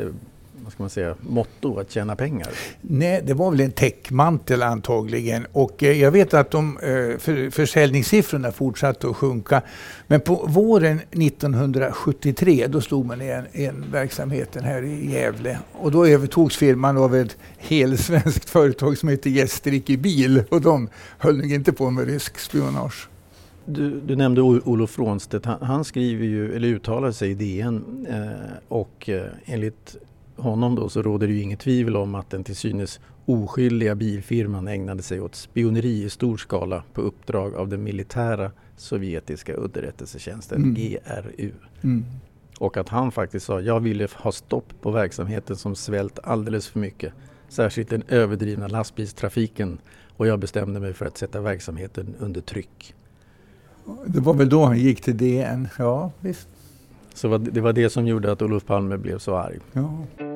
vad 0.63 0.73
ska 0.73 0.83
man 0.83 0.89
säga, 0.89 1.15
motto 1.21 1.79
att 1.79 1.91
tjäna 1.91 2.15
pengar? 2.15 2.47
Nej, 2.81 3.21
det 3.25 3.33
var 3.33 3.51
väl 3.51 3.59
en 3.59 3.71
täckmantel 3.71 4.63
antagligen. 4.63 5.45
Och 5.51 5.83
eh, 5.83 6.01
jag 6.01 6.11
vet 6.11 6.33
att 6.33 6.51
de 6.51 6.77
eh, 6.77 7.17
för, 7.17 7.49
försäljningssiffrorna 7.49 8.51
fortsatte 8.51 9.09
att 9.09 9.15
sjunka. 9.15 9.61
Men 10.07 10.21
på 10.21 10.45
våren 10.47 10.99
1973 11.11 12.67
då 12.67 12.81
slog 12.81 13.05
man 13.05 13.21
igen 13.21 13.45
en 13.51 13.91
verksamheten 13.91 14.63
här 14.63 14.83
i 14.83 15.11
Gävle. 15.11 15.59
Och 15.71 15.91
då 15.91 16.07
övertogs 16.07 16.57
firman 16.57 16.97
av 16.97 17.15
ett 17.15 17.37
helsvenskt 17.57 18.49
företag 18.49 18.97
som 18.97 19.09
heter 19.09 19.29
Gästrike 19.29 19.97
Bil. 19.97 20.43
Och 20.49 20.61
de 20.61 20.89
höll 21.17 21.37
nog 21.37 21.51
inte 21.51 21.73
på 21.73 21.89
med 21.89 22.07
rysk 22.07 22.39
spionage. 22.39 23.09
Du, 23.65 23.99
du, 23.99 24.15
nämnde 24.15 24.41
Olof 24.41 24.89
Frånstedt. 24.89 25.45
Han, 25.45 25.61
han, 25.61 25.85
skriver 25.85 26.25
ju, 26.25 26.55
eller 26.55 26.67
uttalar 26.67 27.11
sig 27.11 27.31
i 27.31 27.33
DN 27.33 28.05
eh, 28.09 28.57
och 28.67 29.09
eh, 29.09 29.25
enligt 29.45 29.95
honom 30.37 30.75
då 30.75 30.89
så 30.89 31.01
råder 31.01 31.27
det 31.27 31.33
ju 31.33 31.41
inget 31.41 31.59
tvivel 31.59 31.95
om 31.97 32.15
att 32.15 32.29
den 32.29 32.43
till 32.43 32.55
synes 32.55 32.99
oskyldiga 33.25 33.95
bilfirman 33.95 34.67
ägnade 34.67 35.03
sig 35.03 35.21
åt 35.21 35.35
spioneri 35.35 36.03
i 36.03 36.09
stor 36.09 36.37
skala 36.37 36.83
på 36.93 37.01
uppdrag 37.01 37.55
av 37.55 37.67
den 37.67 37.83
militära 37.83 38.51
sovjetiska 38.77 39.53
underrättelsetjänsten 39.53 40.63
mm. 40.63 40.75
GRU. 40.75 41.51
Mm. 41.81 42.05
Och 42.59 42.77
att 42.77 42.89
han 42.89 43.11
faktiskt 43.11 43.45
sa 43.45 43.61
jag 43.61 43.79
ville 43.79 44.07
ha 44.15 44.31
stopp 44.31 44.73
på 44.81 44.91
verksamheten 44.91 45.55
som 45.55 45.75
svält 45.75 46.19
alldeles 46.23 46.67
för 46.67 46.79
mycket. 46.79 47.13
Särskilt 47.49 47.89
den 47.89 48.03
överdrivna 48.07 48.67
lastbilstrafiken 48.67 49.79
och 50.17 50.27
jag 50.27 50.39
bestämde 50.39 50.79
mig 50.79 50.93
för 50.93 51.05
att 51.05 51.17
sätta 51.17 51.41
verksamheten 51.41 52.15
under 52.19 52.41
tryck. 52.41 52.95
Det 54.05 54.19
var 54.19 54.33
väl 54.33 54.49
då 54.49 54.65
han 54.65 54.79
gick 54.79 55.01
till 55.01 55.17
DN, 55.17 55.67
ja 55.77 56.11
visst. 56.19 56.47
Så 57.13 57.37
det 57.37 57.61
var 57.61 57.73
det 57.73 57.89
som 57.89 58.07
gjorde 58.07 58.31
att 58.31 58.41
Olof 58.41 58.65
Palme 58.65 58.97
blev 58.97 59.17
så 59.17 59.35
arg. 59.35 59.59
Ja. 59.73 60.26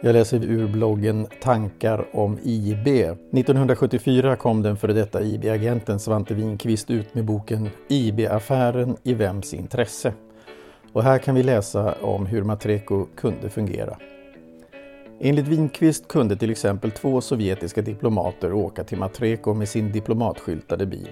Jag 0.00 0.12
läser 0.12 0.44
ur 0.44 0.68
bloggen 0.68 1.26
Tankar 1.42 2.06
om 2.12 2.38
IB. 2.42 2.86
1974 2.88 4.36
kom 4.36 4.62
den 4.62 4.76
före 4.76 4.92
detta 4.92 5.22
IB-agenten 5.22 5.98
Svante 5.98 6.34
Winqvist 6.34 6.90
ut 6.90 7.14
med 7.14 7.24
boken 7.24 7.68
IB-affären 7.88 8.96
i 9.02 9.14
vems 9.14 9.54
intresse? 9.54 10.12
Och 10.92 11.02
här 11.02 11.18
kan 11.18 11.34
vi 11.34 11.42
läsa 11.42 11.94
om 12.00 12.26
hur 12.26 12.42
Matreko 12.42 13.06
kunde 13.16 13.50
fungera. 13.50 13.96
Enligt 15.20 15.48
Winqvist 15.48 16.08
kunde 16.08 16.36
till 16.36 16.50
exempel 16.50 16.90
två 16.90 17.20
sovjetiska 17.20 17.82
diplomater 17.82 18.52
åka 18.52 18.84
till 18.84 18.98
Matreko 18.98 19.54
med 19.54 19.68
sin 19.68 19.92
diplomatskyltade 19.92 20.86
bil. 20.86 21.10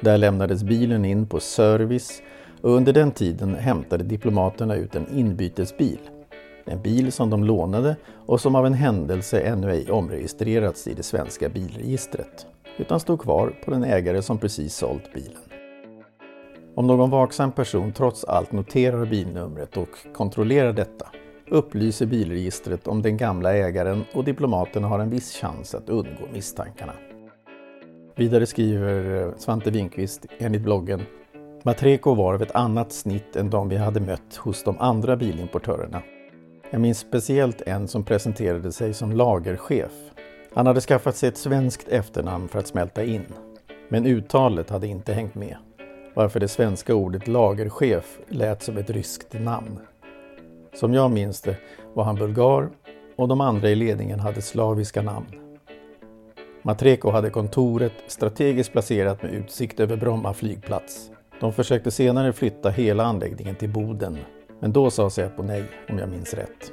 Där 0.00 0.18
lämnades 0.18 0.62
bilen 0.62 1.04
in 1.04 1.26
på 1.26 1.40
service 1.40 2.22
och 2.60 2.70
under 2.70 2.92
den 2.92 3.10
tiden 3.10 3.54
hämtade 3.54 4.04
diplomaterna 4.04 4.74
ut 4.74 4.94
en 4.94 5.06
inbytesbil. 5.18 5.98
En 6.70 6.82
bil 6.82 7.12
som 7.12 7.30
de 7.30 7.44
lånade 7.44 7.96
och 8.26 8.40
som 8.40 8.54
av 8.54 8.66
en 8.66 8.74
händelse 8.74 9.40
ännu 9.40 9.70
ej 9.70 9.90
omregistrerats 9.90 10.86
i 10.86 10.94
det 10.94 11.02
svenska 11.02 11.48
bilregistret 11.48 12.46
utan 12.78 13.00
stod 13.00 13.20
kvar 13.20 13.54
på 13.64 13.70
den 13.70 13.84
ägare 13.84 14.22
som 14.22 14.38
precis 14.38 14.74
sålt 14.74 15.12
bilen. 15.14 15.42
Om 16.74 16.86
någon 16.86 17.10
vaksam 17.10 17.52
person 17.52 17.92
trots 17.92 18.24
allt 18.24 18.52
noterar 18.52 19.06
bilnumret 19.06 19.76
och 19.76 19.88
kontrollerar 20.14 20.72
detta 20.72 21.06
upplyser 21.50 22.06
bilregistret 22.06 22.86
om 22.86 23.02
den 23.02 23.16
gamla 23.16 23.54
ägaren 23.54 24.04
och 24.14 24.24
diplomaterna 24.24 24.88
har 24.88 24.98
en 24.98 25.10
viss 25.10 25.36
chans 25.36 25.74
att 25.74 25.88
undgå 25.88 26.24
misstankarna. 26.32 26.92
Vidare 28.16 28.46
skriver 28.46 29.22
eh, 29.22 29.34
Svante 29.36 29.70
Winkvist 29.70 30.26
enligt 30.38 30.62
bloggen 30.62 31.02
Matreko 31.62 32.14
var 32.14 32.34
av 32.34 32.42
ett 32.42 32.54
annat 32.54 32.92
snitt 32.92 33.36
än 33.36 33.50
de 33.50 33.68
vi 33.68 33.76
hade 33.76 34.00
mött 34.00 34.36
hos 34.36 34.64
de 34.64 34.78
andra 34.78 35.16
bilimportörerna. 35.16 36.02
Jag 36.72 36.80
minns 36.80 36.98
speciellt 36.98 37.62
en 37.62 37.88
som 37.88 38.04
presenterade 38.04 38.72
sig 38.72 38.94
som 38.94 39.12
lagerchef. 39.12 39.92
Han 40.54 40.66
hade 40.66 40.80
skaffat 40.80 41.16
sig 41.16 41.28
ett 41.28 41.36
svenskt 41.36 41.88
efternamn 41.88 42.48
för 42.48 42.58
att 42.58 42.66
smälta 42.66 43.04
in. 43.04 43.24
Men 43.88 44.06
uttalet 44.06 44.70
hade 44.70 44.86
inte 44.86 45.12
hängt 45.12 45.34
med, 45.34 45.56
varför 46.14 46.40
det 46.40 46.48
svenska 46.48 46.94
ordet 46.94 47.28
lagerchef 47.28 48.18
lät 48.28 48.62
som 48.62 48.76
ett 48.76 48.90
ryskt 48.90 49.32
namn. 49.32 49.78
Som 50.74 50.94
jag 50.94 51.10
minns 51.10 51.40
det 51.40 51.56
var 51.94 52.04
han 52.04 52.16
bulgar 52.16 52.68
och 53.16 53.28
de 53.28 53.40
andra 53.40 53.70
i 53.70 53.74
ledningen 53.74 54.20
hade 54.20 54.42
slaviska 54.42 55.02
namn. 55.02 55.26
Matreko 56.62 57.10
hade 57.10 57.30
kontoret 57.30 57.92
strategiskt 58.06 58.72
placerat 58.72 59.22
med 59.22 59.34
utsikt 59.34 59.80
över 59.80 59.96
Bromma 59.96 60.34
flygplats. 60.34 61.10
De 61.40 61.52
försökte 61.52 61.90
senare 61.90 62.32
flytta 62.32 62.70
hela 62.70 63.04
anläggningen 63.04 63.54
till 63.54 63.70
Boden, 63.70 64.18
men 64.60 64.72
då 64.72 64.90
sa 64.90 65.10
Säpo 65.10 65.42
nej 65.42 65.64
om 65.88 65.98
jag 65.98 66.08
minns 66.08 66.34
rätt. 66.34 66.72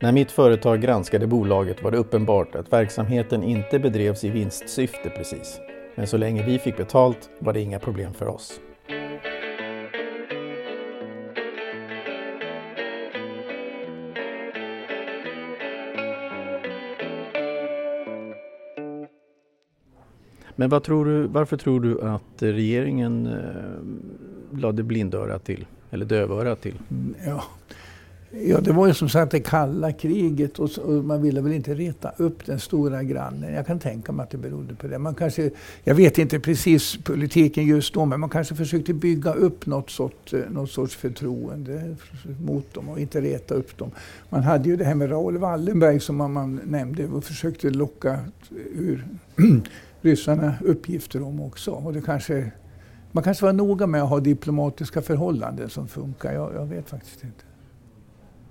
När 0.00 0.12
mitt 0.12 0.30
företag 0.30 0.80
granskade 0.80 1.26
bolaget 1.26 1.82
var 1.82 1.90
det 1.90 1.96
uppenbart 1.96 2.54
att 2.54 2.72
verksamheten 2.72 3.42
inte 3.42 3.78
bedrevs 3.78 4.24
i 4.24 4.30
vinstsyfte 4.30 5.10
precis. 5.10 5.60
Men 5.94 6.06
så 6.06 6.16
länge 6.16 6.46
vi 6.46 6.58
fick 6.58 6.76
betalt 6.76 7.30
var 7.38 7.52
det 7.52 7.60
inga 7.60 7.78
problem 7.78 8.14
för 8.14 8.28
oss. 8.28 8.60
Men 20.58 20.68
vad 20.68 20.82
tror 20.82 21.04
du, 21.04 21.26
varför 21.26 21.56
tror 21.56 21.80
du 21.80 22.00
att 22.00 22.42
regeringen 22.42 23.26
eh, 23.26 24.58
lade 24.60 24.82
blindörat 24.82 25.44
till? 25.44 25.66
Eller 25.90 26.06
dövörat 26.06 26.60
till? 26.60 26.78
Ja. 27.26 27.44
ja, 28.30 28.60
det 28.60 28.72
var 28.72 28.86
ju 28.86 28.94
som 28.94 29.08
sagt 29.08 29.32
det 29.32 29.40
kalla 29.40 29.92
kriget 29.92 30.58
och, 30.58 30.70
så, 30.70 30.82
och, 30.82 31.04
man 31.04 31.22
ville 31.22 31.40
väl 31.40 31.52
inte 31.52 31.74
reta 31.74 32.12
upp 32.16 32.46
den 32.46 32.60
stora 32.60 33.02
grannen. 33.02 33.54
Jag 33.54 33.66
kan 33.66 33.78
tänka 33.78 34.12
mig 34.12 34.24
att 34.24 34.30
det 34.30 34.38
berodde 34.38 34.74
på 34.74 34.86
det. 34.86 34.98
Man 34.98 35.14
kanske, 35.14 35.50
jag 35.84 35.94
vet 35.94 36.18
inte 36.18 36.40
precis 36.40 36.96
politiken 37.04 37.66
just 37.66 37.94
då, 37.94 38.04
men 38.04 38.20
man 38.20 38.30
kanske 38.30 38.54
försökte 38.54 38.94
bygga 38.94 39.34
upp 39.34 39.66
något, 39.66 39.90
sort, 39.90 40.32
något 40.50 40.70
sorts 40.70 40.96
förtroende 40.96 41.96
mot 42.44 42.74
dem 42.74 42.88
och 42.88 43.00
inte 43.00 43.20
reta 43.20 43.54
upp 43.54 43.78
dem. 43.78 43.90
Man 44.28 44.42
hade 44.42 44.68
ju 44.68 44.76
det 44.76 44.84
här 44.84 44.94
med 44.94 45.10
Raoul 45.10 45.38
Wallenberg 45.38 46.00
som 46.00 46.16
man, 46.16 46.32
man 46.32 46.60
nämnde 46.64 47.06
och 47.06 47.24
försökte 47.24 47.70
locka 47.70 48.20
ur 48.74 49.04
ryssarna 50.00 50.54
uppgifter 50.64 51.22
om 51.22 51.40
också. 51.40 51.70
Och 51.70 51.92
det 51.92 52.00
kanske, 52.00 52.50
man 53.16 53.24
kanske 53.24 53.44
var 53.44 53.52
noga 53.52 53.86
med 53.86 54.02
att 54.02 54.08
ha 54.08 54.20
diplomatiska 54.20 55.02
förhållanden 55.02 55.70
som 55.70 55.88
funkar. 55.88 56.32
Jag, 56.32 56.54
jag 56.54 56.66
vet 56.66 56.88
faktiskt 56.88 57.24
inte. 57.24 57.44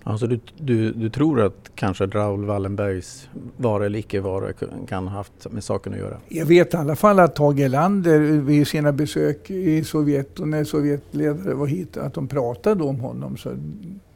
Alltså 0.03 0.27
du, 0.27 0.39
du, 0.57 0.91
du 0.91 1.09
tror 1.09 1.41
att 1.41 1.71
kanske 1.75 2.05
Raoul 2.05 2.45
Wallenbergs 2.45 3.29
vara 3.57 3.85
eller 3.85 3.99
icke 3.99 4.21
vara 4.21 4.53
kan 4.87 5.07
ha 5.07 5.17
haft 5.17 5.51
med 5.51 5.63
saken 5.63 5.93
att 5.93 5.99
göra? 5.99 6.17
Jag 6.29 6.45
vet 6.45 6.73
i 6.73 6.77
alla 6.77 6.95
fall 6.95 7.19
att 7.19 7.35
Tage 7.35 7.59
Erlander 7.59 8.19
vid 8.19 8.67
sina 8.67 8.91
besök 8.91 9.49
i 9.49 9.83
Sovjet 9.83 10.39
och 10.39 10.47
när 10.47 10.63
Sovjetledare 10.63 11.53
var 11.53 11.67
hit, 11.67 11.97
att 11.97 12.13
de 12.13 12.27
pratade 12.27 12.83
om 12.83 12.99
honom. 12.99 13.37
Så 13.37 13.49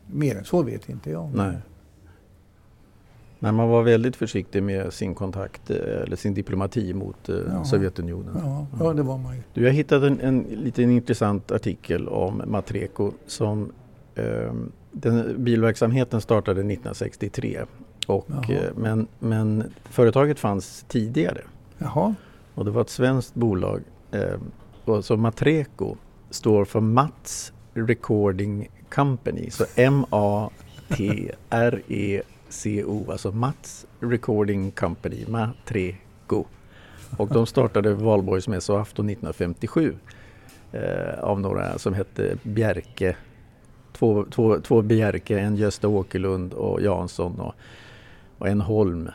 mer 0.08 0.36
än 0.36 0.46
så 0.46 0.64
vet 0.64 0.90
inte 0.90 1.10
jag. 1.10 1.32
Nej. 1.36 1.58
Men 3.40 3.56
man 3.56 3.70
var 3.70 3.84
väldigt 3.84 4.16
försiktig 4.16 4.64
med 4.64 4.94
sin 4.94 5.16
kontakt 5.16 5.70
eh, 5.70 5.78
eller 5.78 6.16
sin 6.16 6.34
diplomati 6.34 6.94
mot 6.94 7.30
eh, 7.30 7.36
ja. 7.48 7.64
Sovjetunionen. 7.64 8.38
Ja, 8.44 8.68
ja, 8.80 8.94
det 8.94 9.04
var 9.04 9.18
man 9.18 9.36
ju. 9.36 9.42
Du, 9.54 9.64
jag 9.64 9.72
hittade 9.72 10.08
en, 10.08 10.20
en 10.22 10.40
liten 10.40 10.92
intressant 10.92 11.52
artikel 11.52 12.08
om 12.08 12.42
Matreko 12.46 13.12
som 13.28 13.72
eh, 14.16 14.54
den, 14.92 15.44
bilverksamheten 15.44 16.22
startade 16.22 16.60
1963. 16.60 17.66
Och, 18.08 18.50
eh, 18.50 18.72
men, 18.76 19.08
men 19.20 19.64
företaget 19.84 20.40
fanns 20.40 20.86
tidigare. 20.88 21.42
Jaha. 21.78 22.16
Och 22.56 22.66
det 22.66 22.72
var 22.72 22.82
ett 22.82 22.90
svenskt 22.90 23.36
bolag. 23.36 23.82
Eh, 24.12 24.40
och 24.86 25.06
så 25.06 25.18
Matreko 25.18 25.96
står 26.30 26.66
för 26.66 26.80
Mats 26.80 27.54
Recording 27.74 28.68
Company. 28.90 29.50
Så 29.50 29.66
M-A-T-R-E 29.76 30.62
CO, 32.50 33.12
alltså 33.12 33.32
Mats 33.32 33.88
Recording 34.00 34.72
Company, 34.72 35.26
Matreco. 35.28 36.46
Och 37.18 37.28
de 37.28 37.46
startade 37.46 37.94
valborgsmässoafton 37.94 39.10
1957 39.10 39.96
eh, 40.72 41.20
av 41.20 41.42
några 41.42 41.78
som 41.78 41.94
hette 41.94 42.38
Bjerke. 42.44 43.16
Två, 43.92 44.26
två, 44.32 44.60
två 44.60 44.82
Bjerke, 44.82 45.40
en 45.40 45.56
Gösta 45.56 45.88
Åkerlund 45.88 46.54
och 46.54 46.82
Jansson 46.82 47.40
och, 47.40 47.54
och 48.38 48.48
en 48.48 48.62
Holm 48.62 49.10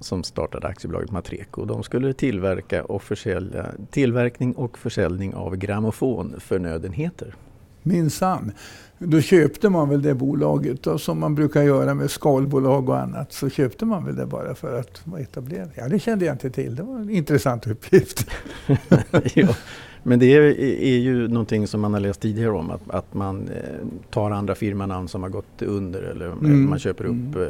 som 0.00 0.24
startade 0.24 0.66
aktiebolaget 0.66 1.10
Matreco. 1.10 1.64
De 1.64 1.82
skulle 1.82 2.12
tillverka 2.12 2.84
och 2.84 3.02
försälja, 3.02 3.66
tillverkning 3.90 4.52
och 4.52 4.78
försäljning 4.78 5.34
av 5.34 5.56
grammofonförnödenheter. 5.56 7.34
Minsann. 7.82 8.52
Då 8.98 9.20
köpte 9.20 9.68
man 9.68 9.88
väl 9.88 10.02
det 10.02 10.14
bolaget 10.14 10.82
då, 10.82 10.98
som 10.98 11.20
man 11.20 11.34
brukar 11.34 11.62
göra 11.62 11.94
med 11.94 12.10
skalbolag 12.10 12.88
och 12.88 12.98
annat. 12.98 13.32
Så 13.32 13.50
köpte 13.50 13.84
man 13.84 14.04
väl 14.04 14.16
det 14.16 14.26
bara 14.26 14.54
för 14.54 14.78
att 14.78 15.06
vara 15.06 15.20
etablerad. 15.20 15.68
Ja, 15.74 15.88
det 15.88 15.98
kände 15.98 16.24
jag 16.24 16.34
inte 16.34 16.50
till. 16.50 16.76
Det 16.76 16.82
var 16.82 16.98
en 16.98 17.10
intressant 17.10 17.66
uppgift. 17.66 18.26
ja, 19.34 19.48
men 20.02 20.18
det 20.18 20.26
är, 20.26 20.40
är, 20.82 20.98
ju 20.98 21.28
någonting 21.28 21.66
som 21.66 21.80
man 21.80 21.92
har 21.92 22.00
läst 22.00 22.20
tidigare 22.20 22.50
om. 22.50 22.70
Att, 22.70 22.90
att 22.90 23.14
man 23.14 23.48
eh, 23.48 23.86
tar 24.10 24.30
andra 24.30 24.54
firmanamn 24.54 25.08
som 25.08 25.22
har 25.22 25.30
gått 25.30 25.62
under 25.62 26.02
eller 26.02 26.26
mm. 26.26 26.70
man 26.70 26.78
köper 26.78 27.04
upp 27.04 27.34
mm. 27.34 27.42
eh, 27.42 27.48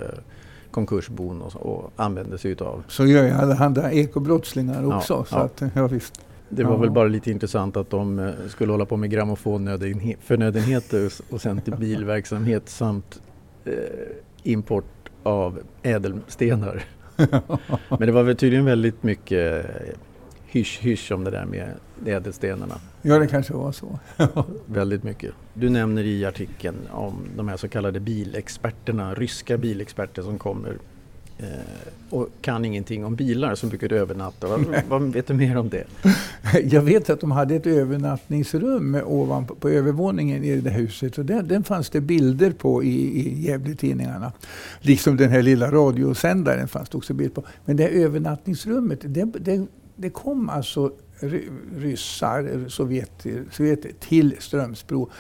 konkursbon 0.71 1.43
och, 1.43 1.57
och 1.57 1.93
använder 1.97 2.37
sig 2.37 2.51
utav. 2.51 2.83
Så 2.89 3.07
gör 3.07 3.25
ju 3.25 3.31
allehanda 3.31 3.93
ekobrottslingar 3.93 4.97
också. 4.97 5.13
Ja, 5.13 5.25
så 5.25 5.37
ja. 5.37 5.43
Att, 5.43 5.63
ja, 5.75 5.87
visst. 5.87 6.21
Det 6.55 6.65
var 6.65 6.73
ja. 6.73 6.77
väl 6.77 6.91
bara 6.91 7.09
lite 7.09 7.31
intressant 7.31 7.77
att 7.77 7.91
de 7.91 8.19
eh, 8.19 8.31
skulle 8.49 8.73
hålla 8.73 8.85
på 8.85 8.97
med 8.97 9.11
grammofonnördenheter 9.11 11.13
och 11.31 11.41
sen 11.41 11.61
till 11.61 11.77
bilverksamhet 11.77 12.69
samt 12.69 13.23
eh, 13.65 13.73
import 14.43 15.11
av 15.23 15.61
ädelstenar. 15.83 16.85
Men 17.89 18.01
det 18.01 18.13
var 18.13 18.23
väl 18.23 18.37
tydligen 18.37 18.65
väldigt 18.65 19.03
mycket 19.03 19.67
hysch-hysch 20.47 21.13
om 21.13 21.25
det 21.25 21.31
där 21.31 21.45
med 21.45 21.69
ädelstenarna. 22.07 22.75
Ja, 23.03 23.19
det 23.19 23.27
kanske 23.27 23.55
var 23.55 23.73
så. 23.73 23.99
väldigt 24.67 25.03
mycket. 25.03 25.33
Du 25.55 25.71
nämner 25.71 26.05
i 26.05 26.25
artikeln 26.25 26.77
om 26.91 27.15
de 27.37 27.49
här 27.49 27.57
så 27.57 27.69
kallade 27.69 28.01
bilexperterna, 28.01 29.15
ryska 29.15 29.59
bilexperter 29.59 30.23
som 30.23 30.39
kommer 30.39 30.71
Eh, 30.71 30.77
och 32.11 32.29
kan 32.41 32.65
ingenting 32.65 33.05
om 33.05 33.15
bilar 33.15 33.55
som 33.55 33.69
brukar 33.69 33.93
övernatta. 33.93 34.49
Vad, 34.49 34.67
vad, 34.89 35.03
vet 35.03 35.27
du 35.27 35.35
mer 35.35 35.57
om 35.57 35.69
det? 35.69 35.85
Jag 36.65 36.83
vet 36.83 37.11
att 37.11 37.21
de 37.21 37.31
hade 37.31 37.55
ett 37.55 37.67
övernattningsrum 37.67 38.95
ovanpå 39.07 39.55
på 39.55 39.69
övervåningen 39.69 40.45
i 40.45 40.57
det 40.57 40.71
huset. 40.71 41.19
Och 41.19 41.25
den, 41.25 41.49
den 41.49 41.65
fanns 41.65 41.91
det 41.91 42.01
bilder 42.01 42.51
på 42.51 42.85
i, 42.85 43.21
i 43.21 43.43
Gävletidningarna. 43.47 44.33
Liksom 44.81 45.17
den 45.17 45.31
här 45.31 45.43
lilla 45.43 45.71
radiosändaren 45.71 46.69
fanns 46.69 46.89
det 46.89 46.99
också 46.99 47.15
bild 47.15 47.35
på. 47.35 47.45
Men 47.65 47.77
det 47.77 47.83
här 47.83 47.91
övernattningsrummet, 47.91 48.99
det, 49.03 49.25
det, 49.25 49.67
det 49.97 50.11
kom 50.11 50.49
alltså 50.49 50.93
ryssar, 51.77 52.69
sovjeter, 52.69 53.45
sovjeter 53.51 53.91
till 54.01 54.37
Strömsbro. 54.39 55.11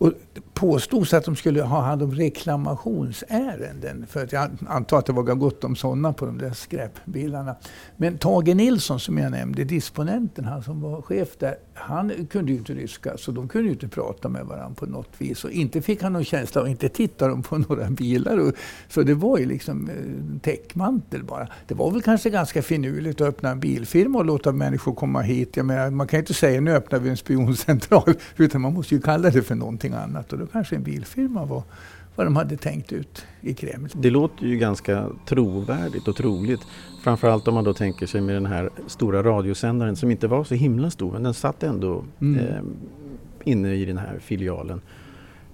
Och 0.00 0.12
påstods 0.54 1.14
att 1.14 1.24
de 1.24 1.36
skulle 1.36 1.62
ha 1.62 1.80
hand 1.80 2.02
om 2.02 2.14
reklamationsärenden. 2.14 4.06
För 4.06 4.22
att 4.22 4.32
jag 4.32 4.50
antar 4.68 4.98
att 4.98 5.06
det 5.06 5.12
var 5.12 5.22
gott 5.22 5.64
om 5.64 5.76
sådana 5.76 6.12
på 6.12 6.26
de 6.26 6.38
där 6.38 6.52
skräpbilarna. 6.52 7.56
Men 7.96 8.18
Tage 8.18 8.54
Nilsson 8.54 9.00
som 9.00 9.18
jag 9.18 9.30
nämnde, 9.30 9.64
disponenten, 9.64 10.44
han 10.44 10.62
som 10.62 10.80
var 10.80 11.02
chef 11.02 11.28
där, 11.38 11.56
han 11.80 12.26
kunde 12.26 12.52
ju 12.52 12.58
inte 12.58 12.74
ryska. 12.74 13.16
Så 13.16 13.32
de 13.32 13.48
kunde 13.48 13.66
ju 13.66 13.72
inte 13.72 13.88
prata 13.88 14.28
med 14.28 14.46
varandra 14.46 14.74
på 14.74 14.86
något 14.86 15.10
vis. 15.18 15.44
Och 15.44 15.50
inte 15.50 15.82
fick 15.82 16.02
han 16.02 16.12
någon 16.12 16.24
känsla 16.24 16.62
och 16.62 16.68
inte 16.68 16.88
tittade 16.88 17.30
de 17.30 17.42
på 17.42 17.58
några 17.68 17.90
bilar. 17.90 18.38
Och, 18.38 18.54
så 18.88 19.02
det 19.02 19.14
var 19.14 19.38
ju 19.38 19.46
liksom 19.46 19.88
eh, 19.88 20.40
täckmantel 20.40 21.24
bara. 21.24 21.48
Det 21.66 21.74
var 21.74 21.90
väl 21.90 22.02
kanske 22.02 22.30
ganska 22.30 22.62
finurligt 22.62 23.20
att 23.20 23.28
öppna 23.28 23.50
en 23.50 23.60
bilfirma 23.60 24.18
och 24.18 24.24
låta 24.24 24.52
människor 24.52 24.94
komma 24.94 25.20
hit. 25.20 25.56
Jag 25.56 25.66
menar, 25.66 25.90
man 25.90 26.06
kan 26.06 26.18
ju 26.18 26.22
inte 26.22 26.34
säga 26.34 26.60
nu 26.60 26.70
öppnar 26.70 26.98
vi 26.98 27.10
en 27.10 27.16
spioncentral. 27.16 28.14
Utan 28.36 28.60
man 28.60 28.74
måste 28.74 28.94
ju 28.94 29.00
kalla 29.00 29.30
det 29.30 29.42
för 29.42 29.54
någonting 29.54 29.92
annat. 29.92 30.32
Och 30.32 30.38
då 30.38 30.46
kanske 30.46 30.76
en 30.76 30.82
bilfirma 30.82 31.44
var 31.44 31.62
vad 32.16 32.26
de 32.26 32.36
hade 32.36 32.56
tänkt 32.56 32.92
ut 32.92 33.26
i 33.40 33.54
Kreml. 33.54 33.88
Det 33.94 34.10
låter 34.10 34.46
ju 34.46 34.56
ganska 34.56 35.08
trovärdigt 35.26 36.08
och 36.08 36.16
troligt. 36.16 36.60
Framförallt 37.04 37.48
om 37.48 37.54
man 37.54 37.64
då 37.64 37.74
tänker 37.74 38.06
sig 38.06 38.20
med 38.20 38.34
den 38.34 38.46
här 38.46 38.70
stora 38.86 39.22
radiosändaren 39.22 39.96
som 39.96 40.10
inte 40.10 40.28
var 40.28 40.44
så 40.44 40.54
himla 40.54 40.90
stor 40.90 41.12
men 41.12 41.22
den 41.22 41.34
satt 41.34 41.62
ändå 41.62 42.04
mm. 42.20 42.38
eh, 42.38 42.62
inne 43.44 43.74
i 43.74 43.84
den 43.84 43.98
här 43.98 44.18
filialen. 44.18 44.80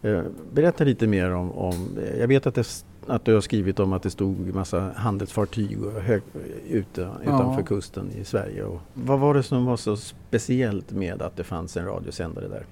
Eh, 0.02 0.22
berätta 0.52 0.84
lite 0.84 1.06
mer 1.06 1.30
om, 1.30 1.52
om 1.52 1.98
jag 2.18 2.28
vet 2.28 2.46
att, 2.46 2.54
det, 2.54 2.84
att 3.06 3.24
du 3.24 3.34
har 3.34 3.40
skrivit 3.40 3.80
om 3.80 3.92
att 3.92 4.02
det 4.02 4.10
stod 4.10 4.54
massa 4.54 4.90
handelsfartyg 4.96 5.82
och 5.82 5.92
hög, 5.92 6.22
ute, 6.68 7.08
utanför 7.22 7.60
ja. 7.60 7.66
kusten 7.66 8.10
i 8.20 8.24
Sverige. 8.24 8.64
Och 8.64 8.80
vad 8.94 9.20
var 9.20 9.34
det 9.34 9.42
som 9.42 9.64
var 9.64 9.76
så 9.76 9.96
speciellt 9.96 10.92
med 10.92 11.22
att 11.22 11.36
det 11.36 11.44
fanns 11.44 11.76
en 11.76 11.86
radiosändare 11.86 12.48
där? 12.48 12.64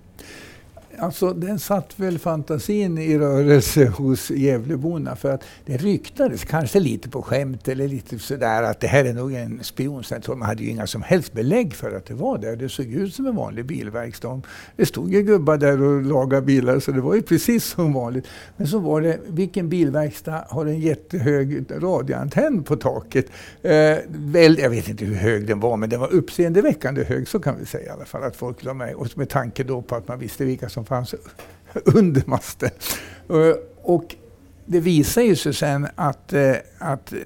Alltså 0.98 1.33
den 1.33 1.59
satt 1.59 1.98
väl 2.00 2.18
fantasin 2.18 2.98
i 2.98 3.18
rörelse 3.18 3.87
hos 3.87 4.30
Gävleborna 4.30 5.16
för 5.16 5.30
att 5.30 5.44
det 5.66 5.76
ryktades, 5.76 6.44
kanske 6.44 6.80
lite 6.80 7.09
på 7.09 7.22
skämt 7.22 7.68
eller 7.68 7.88
lite 7.88 8.18
sådär, 8.18 8.62
att 8.62 8.80
det 8.80 8.87
här 8.87 9.04
är 9.04 9.12
nog 9.12 9.35
en 9.35 9.64
spioncentral. 9.64 10.37
Man 10.37 10.48
hade 10.48 10.62
ju 10.62 10.70
inga 10.70 10.87
som 10.87 11.02
helst 11.02 11.33
belägg 11.33 11.74
för 11.74 11.96
att 11.96 12.07
det 12.07 12.14
var 12.14 12.38
det. 12.38 12.57
Det 12.57 12.68
såg 12.68 12.87
ut 12.87 13.14
som 13.14 13.26
en 13.26 13.37
vanlig 13.37 13.64
bilverkstad. 13.64 14.40
Det 14.76 14.87
stod 14.87 15.12
ju 15.12 15.22
gubbar 15.22 15.57
där 15.57 15.83
och 15.83 16.02
lagade 16.02 16.42
bilar 16.42 16.80
så 16.80 16.92
det 16.92 17.00
var 17.00 17.14
ju 17.14 17.22
precis 17.22 17.64
som 17.64 17.92
vanligt. 17.92 18.26
Men 18.57 18.66
så 18.66 18.78
var 18.78 19.00
det, 19.00 19.18
vilken 19.26 19.68
bilverkstad 19.68 20.44
har 20.48 20.66
en 20.66 20.80
jättehög 20.80 21.64
radioantenn 21.70 22.62
på 22.62 22.76
taket? 22.76 23.26
Eh, 23.62 23.96
väl, 24.07 24.59
jag 24.59 24.70
vet 24.70 24.88
inte 24.88 25.04
hur 25.04 25.14
hög 25.14 25.46
den 25.46 25.61
var 25.61 25.76
men 25.76 25.90
den 25.90 26.00
var 26.00 26.12
uppseendeväckande 26.12 27.04
hög 27.04 27.28
så 27.28 27.38
kan 27.38 27.59
vi 27.59 27.66
säga 27.66 27.87
i 27.87 27.88
alla 27.88 28.04
fall 28.04 28.22
att 28.22 28.37
folk 28.37 28.64
la 28.64 28.74
med. 28.74 28.94
Och 28.94 29.18
med 29.18 29.28
tanke 29.28 29.64
då 29.64 29.83
på 29.83 29.94
att 29.94 30.09
man 30.09 30.18
visste 30.18 30.44
vilka 30.44 30.68
som 30.68 30.84
som 30.85 30.97
fanns 30.97 31.14
under 31.85 32.23
masten. 32.27 32.70
Eh, 33.29 33.57
och 33.83 34.16
det 34.66 34.81
visade 34.81 35.37
sig 35.37 35.55
sen 35.55 35.88
att, 35.94 36.33
eh, 36.33 36.55
att 36.79 37.12
eh, 37.12 37.18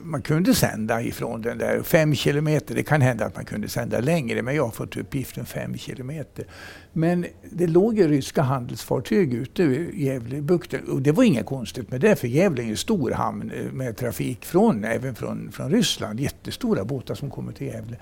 man 0.00 0.22
kunde 0.22 0.54
sända 0.54 1.02
ifrån 1.02 1.42
den 1.42 1.58
där 1.58 1.82
fem 1.82 2.14
kilometer. 2.14 2.74
Det 2.74 2.82
kan 2.82 3.00
hända 3.00 3.24
att 3.24 3.36
man 3.36 3.44
kunde 3.44 3.68
sända 3.68 4.00
längre, 4.00 4.42
men 4.42 4.54
jag 4.54 4.64
har 4.64 4.70
fått 4.70 4.96
uppgiften 4.96 5.46
fem 5.46 5.76
kilometer. 5.76 6.44
Men 6.92 7.26
det 7.50 7.66
låg 7.66 7.98
ju 7.98 8.08
ryska 8.08 8.42
handelsfartyg 8.42 9.34
ute 9.34 9.62
i 9.62 10.04
Gävlebukten 10.04 10.88
och 10.88 11.02
det 11.02 11.12
var 11.12 11.24
inget 11.24 11.46
konstigt 11.46 11.90
med 11.90 12.00
det, 12.00 12.16
för 12.16 12.28
Gävle 12.28 12.62
är 12.62 12.66
en 12.66 12.76
stor 12.76 13.10
hamn 13.10 13.52
med 13.72 13.96
trafik 13.96 14.44
från, 14.44 14.84
även 14.84 15.14
från, 15.14 15.52
från 15.52 15.70
Ryssland. 15.70 16.20
Jättestora 16.20 16.84
båtar 16.84 17.14
som 17.14 17.30
kommer 17.30 17.52
till 17.52 17.66
Gävle. 17.66 17.96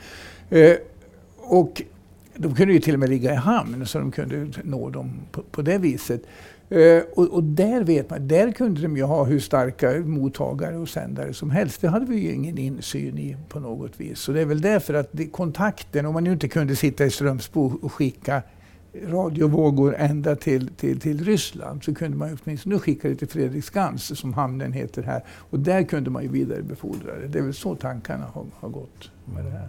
och 1.36 1.82
de 2.36 2.54
kunde 2.54 2.74
ju 2.74 2.80
till 2.80 2.94
och 2.94 3.00
med 3.00 3.08
ligga 3.08 3.32
i 3.32 3.36
hamn 3.36 3.86
så 3.86 3.98
de 3.98 4.10
kunde 4.10 4.48
nå 4.64 4.90
dem 4.90 5.20
på, 5.32 5.42
på 5.42 5.62
det 5.62 5.78
viset. 5.78 6.22
Uh, 6.72 7.02
och, 7.14 7.28
och, 7.28 7.44
där 7.44 7.84
vet 7.84 8.10
man, 8.10 8.28
där 8.28 8.52
kunde 8.52 8.82
de 8.82 8.96
ju 8.96 9.02
ha 9.02 9.24
hur 9.24 9.40
starka 9.40 9.90
mottagare 9.90 10.76
och 10.76 10.88
sändare 10.88 11.34
som 11.34 11.50
helst. 11.50 11.80
Det 11.80 11.88
hade 11.88 12.06
vi 12.06 12.16
ju 12.16 12.32
ingen 12.32 12.58
insyn 12.58 13.18
i 13.18 13.36
på 13.48 13.60
något 13.60 14.00
vis. 14.00 14.18
Så 14.18 14.32
det 14.32 14.40
är 14.40 14.46
väl 14.46 14.60
därför 14.60 14.94
att 14.94 15.08
det, 15.12 15.26
kontakten, 15.26 16.06
om 16.06 16.14
man 16.14 16.24
nu 16.24 16.32
inte 16.32 16.48
kunde 16.48 16.76
sitta 16.76 17.04
i 17.04 17.10
Strömsbo 17.10 17.78
och 17.82 17.92
skicka 17.92 18.42
radiovågor 19.06 19.94
ända 19.98 20.36
till, 20.36 20.68
till, 20.68 21.00
till 21.00 21.24
Ryssland 21.24 21.84
så 21.84 21.94
kunde 21.94 22.16
man 22.16 22.38
åtminstone 22.44 22.78
skicka 22.78 23.08
det 23.08 23.14
till 23.14 23.28
Fredriksskans 23.28 24.18
som 24.18 24.34
hamnen 24.34 24.72
heter 24.72 25.02
här. 25.02 25.24
Och 25.28 25.58
där 25.58 25.82
kunde 25.82 26.10
man 26.10 26.22
ju 26.22 26.28
vidarebefordra 26.28 27.18
det. 27.18 27.28
Det 27.28 27.38
är 27.38 27.42
väl 27.42 27.54
så 27.54 27.74
tankarna 27.74 28.24
har, 28.24 28.46
har 28.54 28.68
gått 28.68 29.10
med 29.34 29.44
det 29.44 29.50
här. 29.50 29.68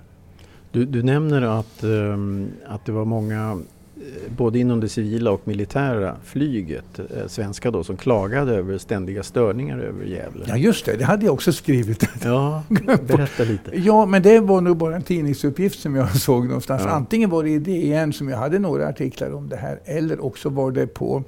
Du, 0.73 0.85
du 0.85 1.03
nämner 1.03 1.41
att, 1.41 1.83
um, 1.83 2.51
att 2.65 2.85
det 2.85 2.91
var 2.91 3.05
många 3.05 3.61
eh, 3.97 4.31
både 4.37 4.59
inom 4.59 4.79
det 4.79 4.89
civila 4.89 5.31
och 5.31 5.47
militära 5.47 6.15
flyget, 6.23 6.99
eh, 6.99 7.27
svenska 7.27 7.71
då, 7.71 7.83
som 7.83 7.97
klagade 7.97 8.55
över 8.55 8.77
ständiga 8.77 9.23
störningar 9.23 9.79
över 9.79 10.05
Gävle. 10.05 10.45
Ja 10.47 10.57
just 10.57 10.85
det, 10.85 10.97
det 10.97 11.05
hade 11.05 11.25
jag 11.25 11.33
också 11.33 11.53
skrivit. 11.53 12.09
Ja, 12.23 12.63
berätta 13.07 13.43
lite. 13.43 13.71
ja, 13.79 14.05
men 14.05 14.21
det 14.23 14.39
var 14.39 14.61
nog 14.61 14.77
bara 14.77 14.95
en 14.95 15.01
tidningsuppgift 15.01 15.79
som 15.79 15.95
jag 15.95 16.15
såg 16.15 16.45
någonstans. 16.45 16.81
Ja. 16.85 16.89
Antingen 16.89 17.29
var 17.29 17.43
det 17.43 17.49
i 17.49 17.59
DN 17.59 18.13
som 18.13 18.29
jag 18.29 18.37
hade 18.37 18.59
några 18.59 18.87
artiklar 18.87 19.33
om 19.33 19.49
det 19.49 19.57
här, 19.57 19.79
eller 19.85 20.25
också 20.25 20.49
var 20.49 20.71
det 20.71 20.87
på 20.87 21.23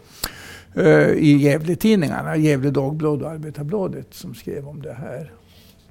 uh, 0.77 1.09
i 1.11 1.37
Gävle-tidningarna, 1.37 2.37
Gävle 2.37 2.69
Dagblad 2.69 3.21
och 3.21 3.29
Arbetarbladet 3.29 4.07
som 4.13 4.35
skrev 4.35 4.67
om 4.67 4.81
det 4.81 4.93
här 4.93 5.31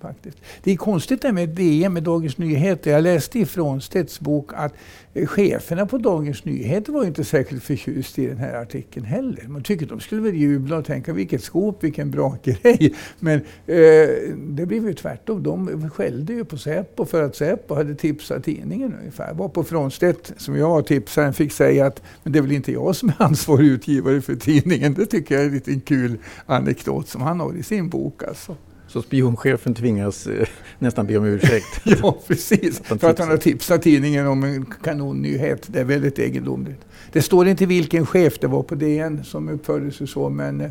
faktiskt. 0.04 0.38
Det 0.62 0.72
är 0.72 0.76
konstigt 0.76 1.22
det 1.22 1.32
med 1.32 1.48
DN, 1.48 1.92
med 1.92 2.02
Dagens 2.02 2.38
Nyheter. 2.38 2.90
Jag 2.90 3.02
läste 3.02 3.38
i 3.38 3.46
Frånstedts 3.46 4.20
bok 4.20 4.50
att 4.54 4.74
eh, 5.14 5.26
cheferna 5.26 5.86
på 5.86 5.98
Dagens 5.98 6.44
Nyheter 6.44 6.92
var 6.92 7.04
inte 7.04 7.24
särskilt 7.24 7.64
förtjusta 7.64 8.22
i 8.22 8.26
den 8.26 8.36
här 8.36 8.54
artikeln 8.54 9.06
heller. 9.06 9.48
Man 9.48 9.62
tycker 9.62 9.86
de 9.86 10.00
skulle 10.00 10.20
väl 10.20 10.34
jubla 10.34 10.76
och 10.76 10.84
tänka 10.84 11.12
vilket 11.12 11.42
skåp, 11.42 11.84
vilken 11.84 12.10
bra 12.10 12.36
grej. 12.44 12.94
Men 13.18 13.34
eh, 13.66 14.08
det 14.36 14.66
blev 14.66 14.86
ju 14.86 14.94
tvärtom. 14.94 15.42
De 15.42 15.90
skällde 15.90 16.32
ju 16.32 16.44
på 16.44 16.58
Säpo 16.58 17.04
för 17.04 17.22
att 17.22 17.36
Säpo 17.36 17.74
hade 17.74 17.94
tipsat 17.94 18.44
tidningen 18.44 18.94
ungefär. 19.00 19.34
Var 19.34 19.48
på 19.48 19.64
Frånstedt, 19.64 20.32
som 20.36 20.56
jag 20.56 20.68
var 20.68 20.82
tipsaren, 20.82 21.34
fick 21.34 21.52
säga 21.52 21.86
att 21.86 22.02
men 22.22 22.32
det 22.32 22.38
är 22.38 22.42
väl 22.42 22.52
inte 22.52 22.72
jag 22.72 22.96
som 22.96 23.08
är 23.08 23.22
ansvarig 23.22 23.66
utgivare 23.66 24.20
för 24.20 24.34
tidningen. 24.36 24.94
Det 24.94 25.06
tycker 25.06 25.34
jag 25.34 25.44
är 25.44 25.48
en 25.48 25.54
liten 25.54 25.80
kul 25.80 26.18
anekdot 26.46 27.08
som 27.08 27.22
han 27.22 27.40
har 27.40 27.56
i 27.56 27.62
sin 27.62 27.88
bok. 27.88 28.22
Alltså. 28.22 28.56
Så 28.94 29.02
spionchefen 29.02 29.74
tvingas 29.74 30.26
eh, 30.26 30.46
nästan 30.78 31.07
be 31.07 31.16
om 31.16 31.24
ursäkt? 31.24 31.80
ja, 31.85 32.18
precis. 32.26 32.83
Att 32.90 33.00
för 33.00 33.11
att 33.11 33.18
han 33.18 33.28
har 33.28 33.37
tipsat 33.37 33.83
tidningen 33.83 34.26
om 34.26 34.44
en 34.44 34.64
kanonnyhet. 34.64 35.66
Det 35.66 35.80
är 35.80 35.85
väldigt 35.85 36.18
egendomligt. 36.18 36.80
Det 37.12 37.22
står 37.22 37.48
inte 37.48 37.66
vilken 37.66 38.07
chef 38.07 38.38
det 38.38 38.46
var 38.46 38.62
på 38.62 38.74
DN 38.74 39.24
som 39.24 39.48
uppförde 39.48 39.92
sig 39.92 40.07
så, 40.07 40.28
men 40.28 40.61
eh, 40.61 40.70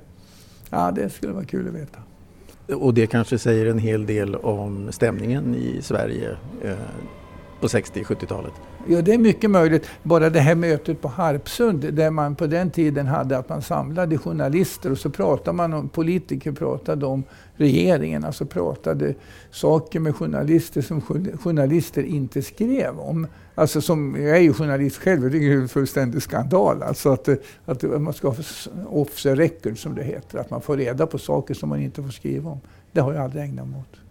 ja, 0.70 0.92
det 0.92 1.10
skulle 1.10 1.34
vara 1.34 1.46
kul 1.46 1.68
att 1.68 1.74
veta. 1.74 2.00
Och 2.76 2.94
det 2.94 3.08
kanske 3.08 3.38
säger 3.38 3.66
en 3.66 3.80
hel 3.80 4.06
del 4.06 4.36
om 4.36 4.92
stämningen 4.92 5.56
i 5.56 5.82
Sverige 5.82 6.38
eh, 6.64 6.74
på 7.64 7.68
60-70-talet? 7.68 8.54
Ja, 8.88 9.02
det 9.02 9.14
är 9.14 9.18
mycket 9.18 9.52
möjligt. 9.52 9.90
Bara 10.04 10.30
det 10.30 10.40
här 10.40 10.56
mötet 10.56 11.02
på 11.02 11.08
Harpsund 11.08 11.94
där 11.94 12.10
man 12.10 12.36
på 12.36 12.48
den 12.48 12.72
tiden 12.72 13.08
hade 13.08 13.38
att 13.38 13.50
man 13.50 13.62
samlade 13.62 14.18
journalister 14.18 14.92
och 14.92 14.98
så 14.98 15.10
pratade 15.10 15.58
man 15.58 15.74
om, 15.74 15.90
politiker 15.90 16.52
pratade 16.52 17.06
om 17.06 17.24
regeringen, 17.56 18.24
alltså 18.24 18.46
pratade 18.46 19.14
saker 19.52 20.00
med 20.00 20.16
journalister 20.16 20.82
som 20.82 21.02
journalister 21.38 22.04
inte 22.04 22.42
skrev 22.42 23.00
om. 23.00 23.28
Alltså 23.56 23.82
som, 23.82 24.16
jag 24.20 24.38
är 24.38 24.42
ju 24.42 24.54
journalist 24.54 24.98
själv, 24.98 25.32
det 25.32 25.38
är 25.38 25.42
ju 25.42 25.62
en 25.62 25.70
fullständig 25.70 26.22
skandal. 26.22 26.84
Alltså 26.84 27.10
att, 27.10 27.30
att 27.66 27.84
man 27.84 28.14
ska 28.14 28.28
ha 28.28 28.36
off 28.90 29.24
the 29.24 29.36
record 29.36 29.82
som 29.82 29.96
det 29.96 30.04
heter, 30.04 30.40
att 30.40 30.50
man 30.50 30.62
får 30.62 30.78
reda 30.78 31.08
på 31.08 31.18
saker 31.18 31.54
som 31.54 31.70
man 31.70 31.80
inte 31.80 32.04
får 32.04 32.10
skriva 32.10 32.50
om. 32.52 32.60
Det 32.92 33.02
har 33.02 33.14
jag 33.14 33.24
aldrig 33.24 33.44
ägnat 33.44 33.68
mig 33.68 33.80
åt. 33.80 34.03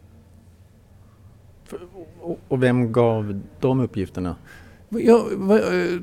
Och 2.49 2.63
vem 2.63 2.93
gav 2.93 3.41
de 3.61 3.81
uppgifterna? 3.81 4.37
Jag, 4.89 5.25
vad, 5.37 5.59
eh, 5.59 6.01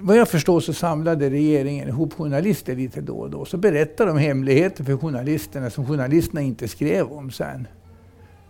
vad 0.00 0.16
jag 0.16 0.28
förstår 0.28 0.60
så 0.60 0.72
samlade 0.72 1.30
regeringen 1.30 1.88
ihop 1.88 2.14
journalister 2.14 2.76
lite 2.76 3.00
då 3.00 3.16
och 3.16 3.30
då. 3.30 3.44
Så 3.44 3.56
berättade 3.56 4.10
de 4.10 4.18
hemligheter 4.18 4.84
för 4.84 4.96
journalisterna 4.96 5.70
som 5.70 5.86
journalisterna 5.86 6.40
inte 6.40 6.68
skrev 6.68 7.06
om 7.06 7.30
sen. 7.30 7.66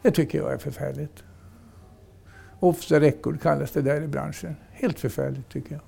Det 0.02 0.10
tycker 0.10 0.38
jag 0.38 0.52
är 0.52 0.58
förfärligt. 0.58 1.24
Off 2.60 2.86
the 2.86 3.00
record 3.00 3.40
kallas 3.40 3.70
det 3.70 3.82
där 3.82 4.02
i 4.02 4.08
branschen. 4.08 4.56
Helt 4.72 5.00
förfärligt 5.00 5.48
tycker 5.48 5.72
jag. 5.72 5.80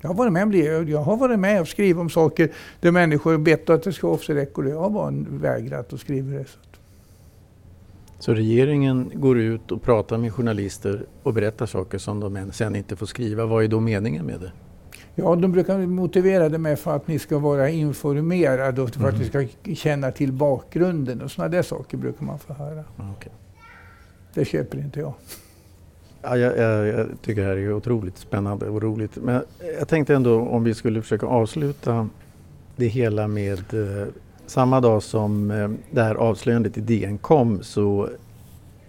Jag 0.00 0.08
har 0.08 0.14
varit 0.14 0.32
med, 0.32 0.54
jag 0.88 0.98
har 0.98 1.16
varit 1.16 1.38
med 1.38 1.60
och 1.60 1.68
skrivit 1.68 1.96
om 1.96 2.10
saker 2.10 2.52
där 2.80 2.90
människor 2.90 3.38
bett 3.38 3.70
att 3.70 3.82
det 3.82 3.92
ska 3.92 4.08
off 4.08 4.26
the 4.26 4.34
record. 4.34 4.68
Jag 4.68 4.80
har 4.80 4.90
bara 4.90 5.12
vägrat 5.28 5.92
att 5.92 6.00
skriva 6.00 6.38
det. 6.38 6.44
Så 6.44 6.58
regeringen 8.20 9.10
går 9.14 9.38
ut 9.38 9.72
och 9.72 9.82
pratar 9.82 10.18
med 10.18 10.32
journalister 10.32 11.06
och 11.22 11.34
berättar 11.34 11.66
saker 11.66 11.98
som 11.98 12.20
de 12.20 12.52
sen 12.52 12.76
inte 12.76 12.96
får 12.96 13.06
skriva. 13.06 13.46
Vad 13.46 13.64
är 13.64 13.68
då 13.68 13.80
meningen 13.80 14.26
med 14.26 14.40
det? 14.40 14.52
Ja, 15.14 15.36
de 15.36 15.52
brukar 15.52 15.78
motivera 15.78 16.48
det 16.48 16.58
med 16.58 16.78
för 16.78 16.96
att 16.96 17.08
ni 17.08 17.18
ska 17.18 17.38
vara 17.38 17.70
informerade 17.70 18.82
och 18.82 18.90
för 18.90 19.00
mm. 19.00 19.14
att 19.14 19.20
ni 19.20 19.24
ska 19.24 19.46
känna 19.74 20.10
till 20.10 20.32
bakgrunden 20.32 21.22
och 21.22 21.30
sådana 21.30 21.48
där 21.48 21.62
saker 21.62 21.96
brukar 21.96 22.24
man 22.24 22.38
få 22.38 22.52
höra. 22.52 22.84
Okay. 23.16 23.32
Det 24.34 24.44
köper 24.44 24.78
inte 24.78 25.00
jag. 25.00 25.14
Ja, 26.22 26.36
jag, 26.36 26.58
jag, 26.58 26.86
jag, 26.86 27.08
tycker 27.22 27.42
det 27.42 27.48
här 27.48 27.56
är 27.56 27.72
otroligt 27.72 28.18
spännande 28.18 28.68
och 28.68 28.82
roligt. 28.82 29.16
Men 29.16 29.42
jag 29.78 29.88
tänkte 29.88 30.14
ändå 30.14 30.40
om 30.40 30.64
vi 30.64 30.74
skulle 30.74 31.02
försöka 31.02 31.26
avsluta 31.26 32.08
det 32.76 32.86
hela 32.86 33.28
med 33.28 33.74
eh, 33.74 34.08
samma 34.46 34.80
dag 34.80 35.02
som 35.02 35.50
eh, 35.50 35.70
det 35.90 36.02
här 36.02 36.14
avslöjandet 36.14 36.78
i 36.78 36.80
DN 36.80 37.18
kom 37.18 37.62
så 37.62 38.08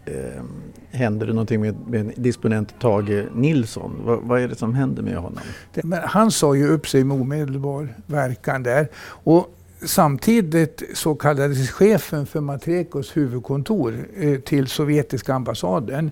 eh, 0.06 0.44
händer 0.92 1.28
det 1.28 1.34
någonting 1.34 1.62
med, 1.62 1.76
med 1.88 2.14
disponent 2.16 2.80
Tage 2.80 3.26
Nilsson. 3.36 4.02
Va, 4.06 4.20
vad 4.24 4.42
är 4.42 4.48
det 4.48 4.56
som 4.56 4.74
händer 4.74 5.04
med 5.04 5.18
honom? 5.18 5.40
Det, 5.74 5.84
men 5.84 6.00
han 6.04 6.32
sa 6.32 6.56
ju 6.56 6.68
upp 6.68 6.88
sig 6.88 7.04
med 7.04 7.22
omedelbar 7.22 7.88
verkan 8.06 8.64
där. 8.64 8.88
Och 9.08 9.56
samtidigt 9.86 10.84
så 10.94 11.16
kallades 11.16 11.72
chefen 11.72 12.26
för 12.26 12.42
Matrekos 12.42 13.18
huvudkontor 13.18 14.08
eh, 14.18 14.40
till 14.40 14.68
sovjetiska 14.68 15.34
ambassaden. 15.34 16.12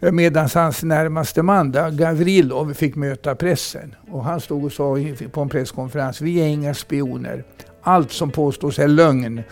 Eh, 0.00 0.12
medan 0.12 0.48
hans 0.54 0.82
närmaste 0.82 1.42
man, 1.42 1.72
Gavrilov, 1.72 2.74
fick 2.74 2.96
möta 2.96 3.34
pressen. 3.34 3.94
Och 4.10 4.24
han 4.24 4.40
stod 4.40 4.64
och 4.64 4.72
sa 4.72 4.96
på 5.32 5.40
en 5.40 5.48
presskonferens, 5.48 6.20
vi 6.20 6.40
är 6.40 6.46
inga 6.46 6.74
spioner. 6.74 7.44
Allt 7.86 8.12
som 8.12 8.30
påstås 8.30 8.78
är 8.78 8.88
lögn 8.88 9.42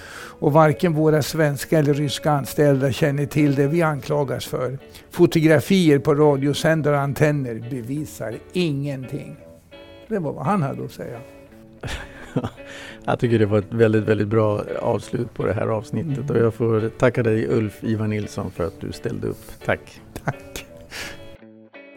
och 0.41 0.53
varken 0.53 0.93
våra 0.93 1.23
svenska 1.23 1.79
eller 1.79 1.95
ryska 1.95 2.31
anställda 2.33 2.93
känner 2.93 3.27
till 3.27 3.55
det 3.55 3.67
vi 3.67 3.83
anklagas 3.83 4.47
för. 4.47 4.79
Fotografier 5.11 5.99
på 5.99 6.15
radiosändare 6.15 6.97
och 6.97 7.03
antenner 7.03 7.71
bevisar 7.71 8.35
ingenting. 8.53 9.37
Det 10.09 10.19
var 10.19 10.33
vad 10.33 10.47
han 10.47 10.63
hade 10.63 10.85
att 10.85 10.93
säga. 10.93 11.19
jag 13.05 13.19
tycker 13.19 13.39
det 13.39 13.47
var 13.47 13.59
ett 13.59 13.73
väldigt, 13.73 14.05
väldigt 14.05 14.29
bra 14.29 14.65
avslut 14.81 15.35
på 15.35 15.47
det 15.47 15.53
här 15.53 15.67
avsnittet 15.67 16.19
mm. 16.19 16.31
och 16.31 16.43
jag 16.43 16.55
får 16.55 16.89
tacka 16.89 17.23
dig 17.23 17.49
Ulf 17.49 17.85
Ivar 17.85 18.07
Nilsson 18.07 18.51
för 18.51 18.67
att 18.67 18.81
du 18.81 18.93
ställde 18.93 19.27
upp. 19.27 19.65
Tack! 19.65 20.01
Tack! 20.25 20.67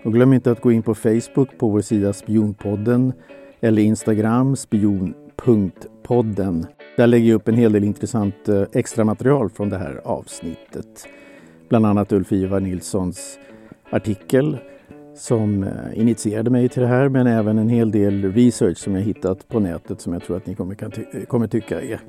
Och 0.04 0.14
glöm 0.14 0.34
inte 0.34 0.52
att 0.52 0.62
gå 0.62 0.72
in 0.72 0.84
på 0.84 0.96
Facebook 0.96 1.58
på 1.58 1.70
vår 1.70 1.82
sida 1.82 2.14
Spionpodden 2.14 3.14
eller 3.62 3.82
Instagram 3.82 4.56
Punktpodden. 5.38 6.68
Där 6.98 7.08
lägger 7.08 7.30
jag 7.30 7.36
upp 7.36 7.48
en 7.48 7.56
hel 7.56 7.72
del 7.72 7.84
intressant 7.84 8.50
eh, 8.50 8.64
extra 8.74 9.04
material 9.04 9.50
från 9.50 9.70
det 9.70 9.78
här 9.78 10.02
avsnittet. 10.04 11.08
Bland 11.70 11.86
annat 11.86 12.12
Ulf 12.12 12.32
Ivar 12.32 12.60
Nilssons 12.60 13.40
artikel 13.90 14.58
som 15.16 15.64
eh, 15.64 16.00
initierade 16.00 16.50
mig 16.50 16.70
till 16.70 16.82
det 16.82 16.88
här 16.88 17.10
men 17.10 17.28
även 17.28 17.58
en 17.58 17.70
hel 17.70 17.92
del 17.92 18.34
research 18.34 18.78
som 18.78 18.96
jag 18.96 19.02
hittat 19.02 19.48
på 19.48 19.60
nätet 19.60 20.02
som 20.02 20.14
jag 20.14 20.24
tror 20.24 20.38
att 20.38 20.46
ni 20.46 20.56
kommer, 20.56 20.76
kan 20.76 20.92
ty 20.92 21.04
eh, 21.14 21.24
kommer 21.24 21.48
tycka 21.48 21.82
är 21.82 22.00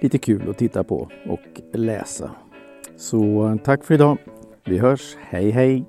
lite 0.00 0.18
kul 0.18 0.50
att 0.50 0.58
titta 0.58 0.84
på 0.84 1.08
och 1.28 1.60
läsa. 1.72 2.30
Så 2.96 3.58
tack 3.64 3.84
för 3.84 3.94
idag. 3.94 4.18
Vi 4.64 4.78
hörs. 4.78 5.16
Hej 5.20 5.50
hej! 5.50 5.84